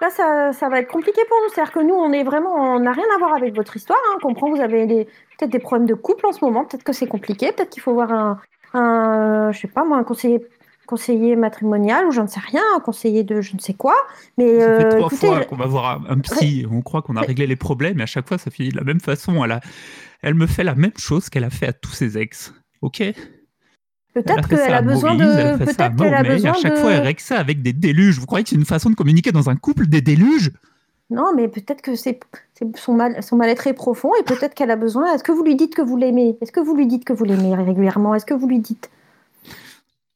là, 0.00 0.10
ça, 0.10 0.52
ça 0.52 0.68
va 0.68 0.80
être 0.80 0.90
compliqué 0.90 1.20
pour 1.28 1.36
nous. 1.42 1.52
C'est-à-dire 1.54 1.72
que 1.72 1.80
nous, 1.80 1.94
on 1.94 2.12
est 2.12 2.24
vraiment, 2.24 2.54
on 2.54 2.80
n'a 2.80 2.92
rien 2.92 3.04
à 3.14 3.18
voir 3.18 3.34
avec 3.34 3.54
votre 3.54 3.76
histoire. 3.76 3.98
Hein. 4.08 4.16
On 4.16 4.28
comprend, 4.28 4.50
vous 4.50 4.60
avez 4.60 4.86
peut-être 5.38 5.50
des 5.50 5.58
problèmes 5.58 5.86
de 5.86 5.94
couple 5.94 6.26
en 6.26 6.32
ce 6.32 6.44
moment. 6.44 6.64
Peut-être 6.64 6.84
que 6.84 6.92
c'est 6.92 7.06
compliqué. 7.06 7.52
Peut-être 7.52 7.70
qu'il 7.70 7.82
faut 7.82 7.94
voir 7.94 8.12
un, 8.12 8.40
un, 8.74 9.52
je 9.52 9.60
sais 9.60 9.68
pas 9.68 9.84
moi, 9.84 9.98
un 9.98 10.04
conseiller, 10.04 10.44
conseiller 10.88 11.36
matrimonial 11.36 12.06
ou 12.06 12.10
j'en 12.10 12.26
sais 12.26 12.40
rien, 12.40 12.62
un 12.76 12.80
conseiller 12.80 13.22
de 13.22 13.40
je 13.40 13.54
ne 13.54 13.60
sais 13.60 13.74
quoi. 13.74 13.94
Mais 14.38 14.58
Ça 14.58 14.66
fait 14.66 14.84
euh, 14.86 14.90
trois 14.90 15.06
écoutez, 15.08 15.26
fois 15.28 15.44
qu'on 15.44 15.56
va 15.56 15.66
voir 15.66 16.02
un, 16.08 16.14
un 16.14 16.18
psy, 16.18 16.66
on 16.70 16.80
croit 16.82 17.02
qu'on 17.02 17.14
a 17.16 17.20
réglé 17.20 17.46
les 17.46 17.56
problèmes, 17.56 18.00
et 18.00 18.02
à 18.02 18.06
chaque 18.06 18.26
fois 18.26 18.38
ça 18.38 18.50
finit 18.50 18.70
de 18.70 18.76
la 18.76 18.84
même 18.84 19.00
façon. 19.00 19.44
Elle, 19.44 19.52
a- 19.52 19.60
elle 20.22 20.34
me 20.34 20.46
fait 20.46 20.64
la 20.64 20.74
même 20.74 20.96
chose 20.96 21.28
qu'elle 21.28 21.44
a 21.44 21.50
fait 21.50 21.68
à 21.68 21.72
tous 21.72 21.92
ses 21.92 22.18
ex. 22.18 22.52
Ok? 22.82 23.02
Peut-être 24.14 24.48
qu'elle 24.48 24.74
a 24.74 24.82
besoin 24.82 25.14
de, 25.14 25.58
peut-être 25.58 25.96
qu'elle 25.96 26.14
a 26.14 26.22
besoin 26.24 26.50
à 26.50 26.54
chaque 26.54 26.74
de. 26.74 26.78
fois 26.78 26.92
elle 26.92 27.02
règle 27.02 27.20
ça 27.20 27.38
avec 27.38 27.62
des 27.62 27.72
déluges. 27.72 28.18
Vous 28.18 28.26
croyez 28.26 28.42
que 28.42 28.50
c'est 28.50 28.56
une 28.56 28.64
façon 28.64 28.90
de 28.90 28.96
communiquer 28.96 29.30
dans 29.30 29.48
un 29.50 29.56
couple, 29.56 29.86
des 29.86 30.00
déluges? 30.00 30.50
Non, 31.10 31.32
mais 31.36 31.48
peut-être 31.48 31.82
que 31.82 31.94
c'est 31.94 32.18
c'est 32.54 32.76
son 32.76 32.94
mal, 32.94 33.22
son 33.22 33.36
mal-être 33.36 33.66
est 33.66 33.74
profond 33.74 34.10
et 34.20 34.24
peut-être 34.24 34.54
qu'elle 34.54 34.70
a 34.70 34.76
besoin. 34.76 35.14
Est-ce 35.14 35.22
que 35.22 35.32
vous 35.32 35.44
lui 35.44 35.54
dites 35.54 35.74
que 35.74 35.82
vous 35.82 35.96
l'aimez? 35.96 36.36
Est-ce 36.40 36.52
que 36.52 36.60
vous 36.60 36.74
lui 36.74 36.86
dites 36.86 37.04
que 37.04 37.12
vous 37.12 37.24
l'aimez 37.24 37.54
régulièrement? 37.54 38.14
Est-ce 38.14 38.26
que 38.26 38.34
vous 38.34 38.48
lui 38.48 38.58
dites? 38.58 38.90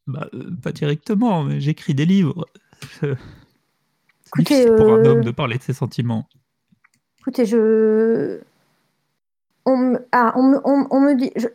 Bah, 0.06 0.28
euh, 0.34 0.50
Pas 0.62 0.72
directement, 0.72 1.44
mais 1.44 1.60
j'écris 1.60 1.94
des 1.94 2.06
livres. 2.06 2.46
Euh, 3.02 3.14
C'est 4.24 4.40
Écoutez, 4.40 4.54
difficile 4.54 4.74
pour 4.76 4.92
un 4.92 4.98
euh, 5.04 5.10
homme 5.12 5.24
de 5.24 5.30
parler 5.30 5.58
de 5.58 5.62
ses 5.62 5.72
sentiments. 5.74 6.26
Écoutez, 7.20 7.44
je. 7.46 8.40
On 9.64 9.76
me, 9.76 9.98
ah, 10.10 10.32
on 10.36 10.42
me, 10.42 10.60
on, 10.64 10.86
on 10.90 11.00
me 11.00 11.14
dit. 11.14 11.30
je- 11.36 11.46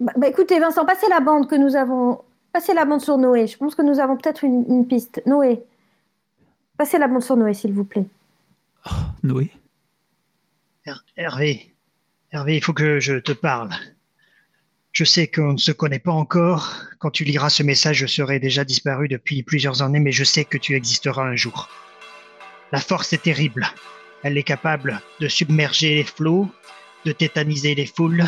Bah, 0.00 0.12
bah, 0.16 0.28
écoutez, 0.28 0.58
Vincent, 0.60 0.84
passez 0.84 1.08
la 1.08 1.20
bande 1.20 1.48
que 1.48 1.54
nous 1.54 1.76
avons. 1.76 2.20
Passez 2.52 2.74
la 2.74 2.84
bande 2.84 3.00
sur 3.00 3.16
Noé. 3.18 3.46
Je 3.46 3.56
pense 3.56 3.74
que 3.74 3.82
nous 3.82 3.98
avons 4.00 4.16
peut-être 4.16 4.44
une, 4.44 4.64
une 4.68 4.86
piste. 4.86 5.22
Noé. 5.26 5.62
Passez 6.76 6.98
la 6.98 7.08
bande 7.08 7.22
sur 7.22 7.36
Noé, 7.36 7.54
s'il 7.54 7.72
vous 7.72 7.84
plaît. 7.84 8.06
Oh, 8.86 8.90
Noé 9.22 9.50
Her- 10.84 11.04
Hervé, 11.16 11.72
Hervé, 12.32 12.56
il 12.56 12.62
faut 12.62 12.74
que 12.74 13.00
je 13.00 13.14
te 13.14 13.32
parle. 13.32 13.70
Je 14.94 15.02
sais 15.02 15.26
qu'on 15.26 15.54
ne 15.54 15.58
se 15.58 15.72
connaît 15.72 15.98
pas 15.98 16.12
encore. 16.12 16.76
Quand 17.00 17.10
tu 17.10 17.24
liras 17.24 17.50
ce 17.50 17.64
message, 17.64 17.96
je 17.96 18.06
serai 18.06 18.38
déjà 18.38 18.64
disparu 18.64 19.08
depuis 19.08 19.42
plusieurs 19.42 19.82
années, 19.82 19.98
mais 19.98 20.12
je 20.12 20.22
sais 20.22 20.44
que 20.44 20.56
tu 20.56 20.76
existeras 20.76 21.24
un 21.24 21.34
jour. 21.34 21.68
La 22.70 22.78
force 22.78 23.12
est 23.12 23.22
terrible. 23.22 23.66
Elle 24.22 24.38
est 24.38 24.44
capable 24.44 25.02
de 25.18 25.26
submerger 25.26 25.96
les 25.96 26.04
flots, 26.04 26.48
de 27.04 27.10
tétaniser 27.10 27.74
les 27.74 27.86
foules, 27.86 28.24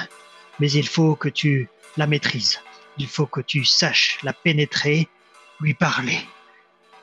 mais 0.58 0.68
il 0.72 0.88
faut 0.88 1.14
que 1.14 1.28
tu 1.28 1.68
la 1.96 2.08
maîtrises. 2.08 2.58
Il 2.98 3.06
faut 3.06 3.26
que 3.26 3.40
tu 3.40 3.64
saches 3.64 4.18
la 4.24 4.32
pénétrer, 4.32 5.06
lui 5.60 5.74
parler. 5.74 6.18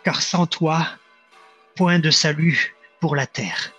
Car 0.03 0.21
sans 0.21 0.45
toi, 0.45 0.85
point 1.77 1.99
de 1.99 2.11
salut 2.11 2.75
pour 2.99 3.15
la 3.15 3.27
terre. 3.27 3.71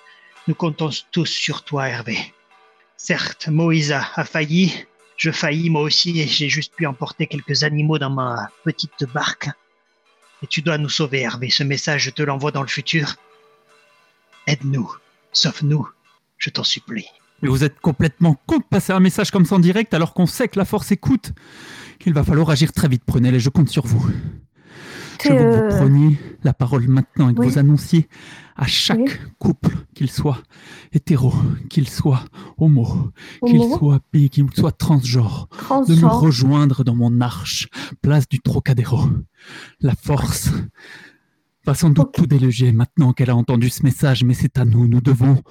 Nous 0.49 0.55
comptons 0.55 0.89
tous 1.13 1.27
sur 1.27 1.63
toi, 1.63 1.91
Hervé. 1.91 2.33
Certes, 2.97 3.49
Moïse 3.49 3.93
a 3.93 4.25
failli, 4.25 4.87
je 5.17 5.31
faillis 5.31 5.71
moi 5.71 5.83
aussi 5.83 6.21
et 6.21 6.27
j'ai 6.27 6.49
juste 6.49 6.75
pu 6.75 6.87
emporter 6.87 7.27
quelques 7.27 7.63
animaux 7.63 7.99
dans 7.99 8.11
ma 8.11 8.49
petite 8.65 9.05
barque. 9.13 9.49
Et 10.43 10.47
tu 10.47 10.63
dois 10.63 10.79
nous 10.79 10.89
sauver, 10.89 11.21
Hervé. 11.21 11.51
Ce 11.51 11.63
message, 11.63 12.03
je 12.03 12.11
te 12.11 12.23
l'envoie 12.23 12.51
dans 12.51 12.63
le 12.63 12.69
futur. 12.69 13.17
Aide-nous, 14.47 14.91
sauve-nous, 15.33 15.89
je 16.39 16.51
t'en 16.51 16.65
supplie. 16.65 17.07
Mais 17.43 17.49
vous 17.49 17.65
êtes 17.65 17.81
complètement 17.81 18.37
con 18.47 18.59
de 18.59 18.65
passer 18.65 18.93
un 18.93 19.01
message 19.01 19.31
comme 19.31 19.47
ça 19.47 19.55
en 19.55 19.61
direct 19.61 19.95
alors 19.95 20.15
qu'on 20.15 20.27
sait 20.27 20.49
que 20.49 20.59
la 20.59 20.65
force 20.65 20.93
écoute. 20.93 21.33
Qu'il 21.99 22.13
va 22.13 22.25
falloir 22.25 22.51
agir 22.51 22.73
très 22.73 22.89
vite, 22.89 23.05
Prunelle, 23.05 23.37
et 23.37 23.41
je 23.41 23.49
compte 23.49 23.69
sur 23.69 23.87
vous. 23.87 24.11
Je 25.23 25.29
veux 25.31 25.37
que 25.37 25.43
vous 25.43 25.75
euh, 25.75 25.79
preniez 25.79 26.19
la 26.43 26.53
parole 26.55 26.87
maintenant 26.89 27.29
et 27.29 27.35
que 27.35 27.41
oui. 27.41 27.49
vous 27.49 27.59
annonciez 27.59 28.09
à 28.57 28.67
chaque 28.67 28.99
Oui. 28.99 29.11
couple, 29.39 29.77
qu'il 29.95 30.11
soit 30.11 30.43
hétéro, 30.93 31.33
qu'il 31.71 31.89
soit 31.89 32.25
homo, 32.59 32.87
qu'il 33.47 33.61
soit 33.77 34.01
bi, 34.13 34.31
qu'il 34.31 34.47
soit 34.55 34.73
transgenre, 34.73 35.49
de 35.89 35.95
me 35.95 36.07
rejoindre 36.07 36.85
dans 36.85 36.95
mon 36.95 37.21
arche, 37.21 37.69
place 38.03 38.29
du 38.29 38.41
Trocadéro. 38.41 39.01
La 39.81 39.95
force 39.95 40.51
va 41.67 41.75
sans 41.75 41.91
doute 41.91 42.13
tout 42.13 42.27
déloger 42.27 42.73
maintenant 42.73 43.13
qu'elle 43.13 43.31
a 43.31 43.37
entendu 43.37 43.71
ce 43.71 43.83
message, 43.83 44.23
mais 44.25 44.35
c'est 44.35 44.59
à 44.59 44.65
nous, 44.65 44.87
nous 44.87 45.01
devons 45.01 45.43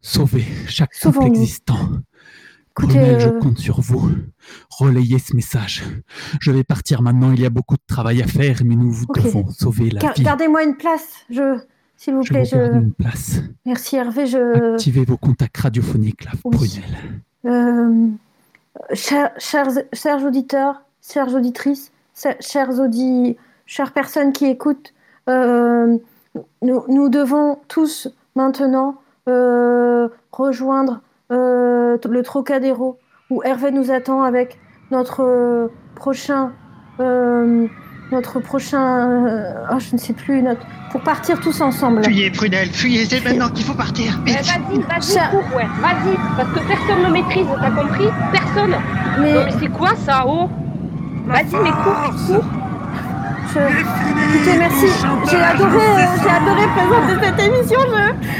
sauver 0.00 0.44
chaque 0.68 0.92
couple 0.92 1.14
Sauvons-nous. 1.14 1.34
existant. 1.34 1.90
Écoutez, 2.78 3.20
je 3.20 3.28
euh, 3.28 3.40
compte 3.40 3.58
sur 3.58 3.80
vous. 3.80 4.10
Relayez 4.70 5.18
ce 5.18 5.34
message. 5.34 5.82
Je 6.40 6.50
vais 6.50 6.62
partir 6.62 7.00
maintenant, 7.00 7.32
il 7.32 7.40
y 7.40 7.46
a 7.46 7.50
beaucoup 7.50 7.76
de 7.76 7.82
travail 7.86 8.22
à 8.22 8.26
faire, 8.26 8.60
mais 8.66 8.76
nous 8.76 8.90
vous 8.90 9.06
devons 9.14 9.48
sauver 9.50 9.88
la 9.88 10.12
vie. 10.12 10.22
Gardez-moi 10.22 10.62
une 10.62 10.76
place. 10.76 11.14
Je, 11.30 11.58
s'il 11.96 12.14
vous 12.14 12.22
Je 12.22 12.28
plaît, 12.28 12.42
vous 12.44 12.58
garde 12.58 12.72
je. 12.74 12.78
une 12.78 12.92
place. 12.92 13.40
Merci 13.64 13.96
Hervé. 13.96 14.26
Je. 14.26 14.74
Activez 14.74 15.04
vos 15.06 15.16
contacts 15.16 15.56
radiophoniques, 15.56 16.24
là, 16.26 16.32
Oui. 16.44 16.56
Brunel. 16.56 17.22
Euh, 17.46 18.08
chers, 18.94 19.30
chers, 19.38 19.68
chers 19.94 20.22
auditeurs, 20.22 20.82
chères 21.00 21.34
auditrices, 21.34 21.92
chers, 22.14 22.36
chers 22.40 22.78
audi, 22.78 23.36
chères 23.64 23.92
personnes 23.92 24.32
qui 24.34 24.44
écoutent, 24.46 24.92
euh, 25.30 25.96
nous, 26.60 26.82
nous 26.88 27.08
devons 27.08 27.58
tous 27.68 28.08
maintenant 28.34 29.00
euh, 29.28 30.08
rejoindre 30.30 31.00
euh, 31.30 31.96
le 32.08 32.22
Trocadéro 32.22 32.98
où 33.30 33.42
Hervé 33.42 33.70
nous 33.70 33.90
attend 33.90 34.22
avec 34.22 34.58
notre 34.90 35.22
euh, 35.22 35.68
prochain, 35.94 36.52
euh, 37.00 37.66
notre 38.12 38.38
prochain, 38.40 39.26
euh, 39.26 39.52
oh, 39.72 39.78
je 39.80 39.94
ne 39.94 39.98
sais 39.98 40.12
plus, 40.12 40.42
notre, 40.42 40.60
pour 40.92 41.00
partir 41.00 41.40
tous 41.40 41.60
ensemble. 41.60 42.04
Fuyez, 42.04 42.30
Prunelle, 42.30 42.68
fuyez, 42.68 43.04
c'est 43.04 43.24
maintenant 43.24 43.48
qu'il 43.48 43.64
faut 43.64 43.74
partir. 43.74 44.18
Eh, 44.26 44.32
vas-y, 44.32 44.78
vas-y, 44.80 45.30
cours, 45.30 45.56
ouais, 45.56 45.66
vas-y, 45.80 46.16
parce 46.36 46.48
que 46.50 46.68
personne 46.68 47.02
ne 47.04 47.10
maîtrise, 47.10 47.46
t'as 47.60 47.70
compris? 47.70 48.08
Personne. 48.32 48.70
Non, 48.70 48.78
Mais 49.20 49.32
mais 49.32 49.50
c'est 49.58 49.72
quoi 49.72 49.94
ça, 49.96 50.24
oh? 50.26 50.48
Vas-y, 51.26 51.56
mais 51.62 51.70
cours, 51.70 52.14
cours. 52.28 52.44
Je, 53.52 53.60
écoutez, 53.60 54.58
merci. 54.58 54.86
J'ai 55.30 55.36
adoré, 55.36 55.76
euh, 55.76 56.06
j'ai 56.22 56.30
adoré 56.30 56.66
présenter 56.76 57.26
cette 57.26 57.40
émission. 57.46 57.80
Je, 57.86 57.96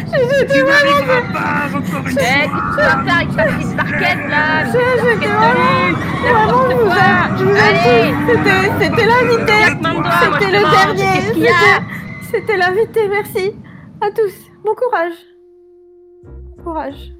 je- 0.07 0.38
j'étais 0.38 0.59
Eh, 0.59 0.64
qu'est-ce 0.64 1.11
que 1.11 1.23
tu 1.23 2.77
vas 2.77 3.05
faire 3.05 3.27
avec 3.38 3.77
barquette 3.77 4.25
là 4.31 4.64
Je- 4.66 5.03
j'étais 5.03 5.33
vraiment- 5.33 5.97
Vraiment, 6.23 6.62
vous 6.69 6.85
vous 6.85 7.57
Allez. 7.57 8.14
C'était, 8.27 8.85
c'était 8.85 9.07
l'invité. 9.07 9.59
C'était 10.23 10.51
le 10.53 10.62
dernier. 10.71 11.51
C'était 12.31 12.57
l'invité. 12.57 13.09
Merci 13.09 13.55
à 14.01 14.11
tous. 14.11 14.35
Bon 14.64 14.75
courage. 14.75 15.14
Courage. 16.64 17.12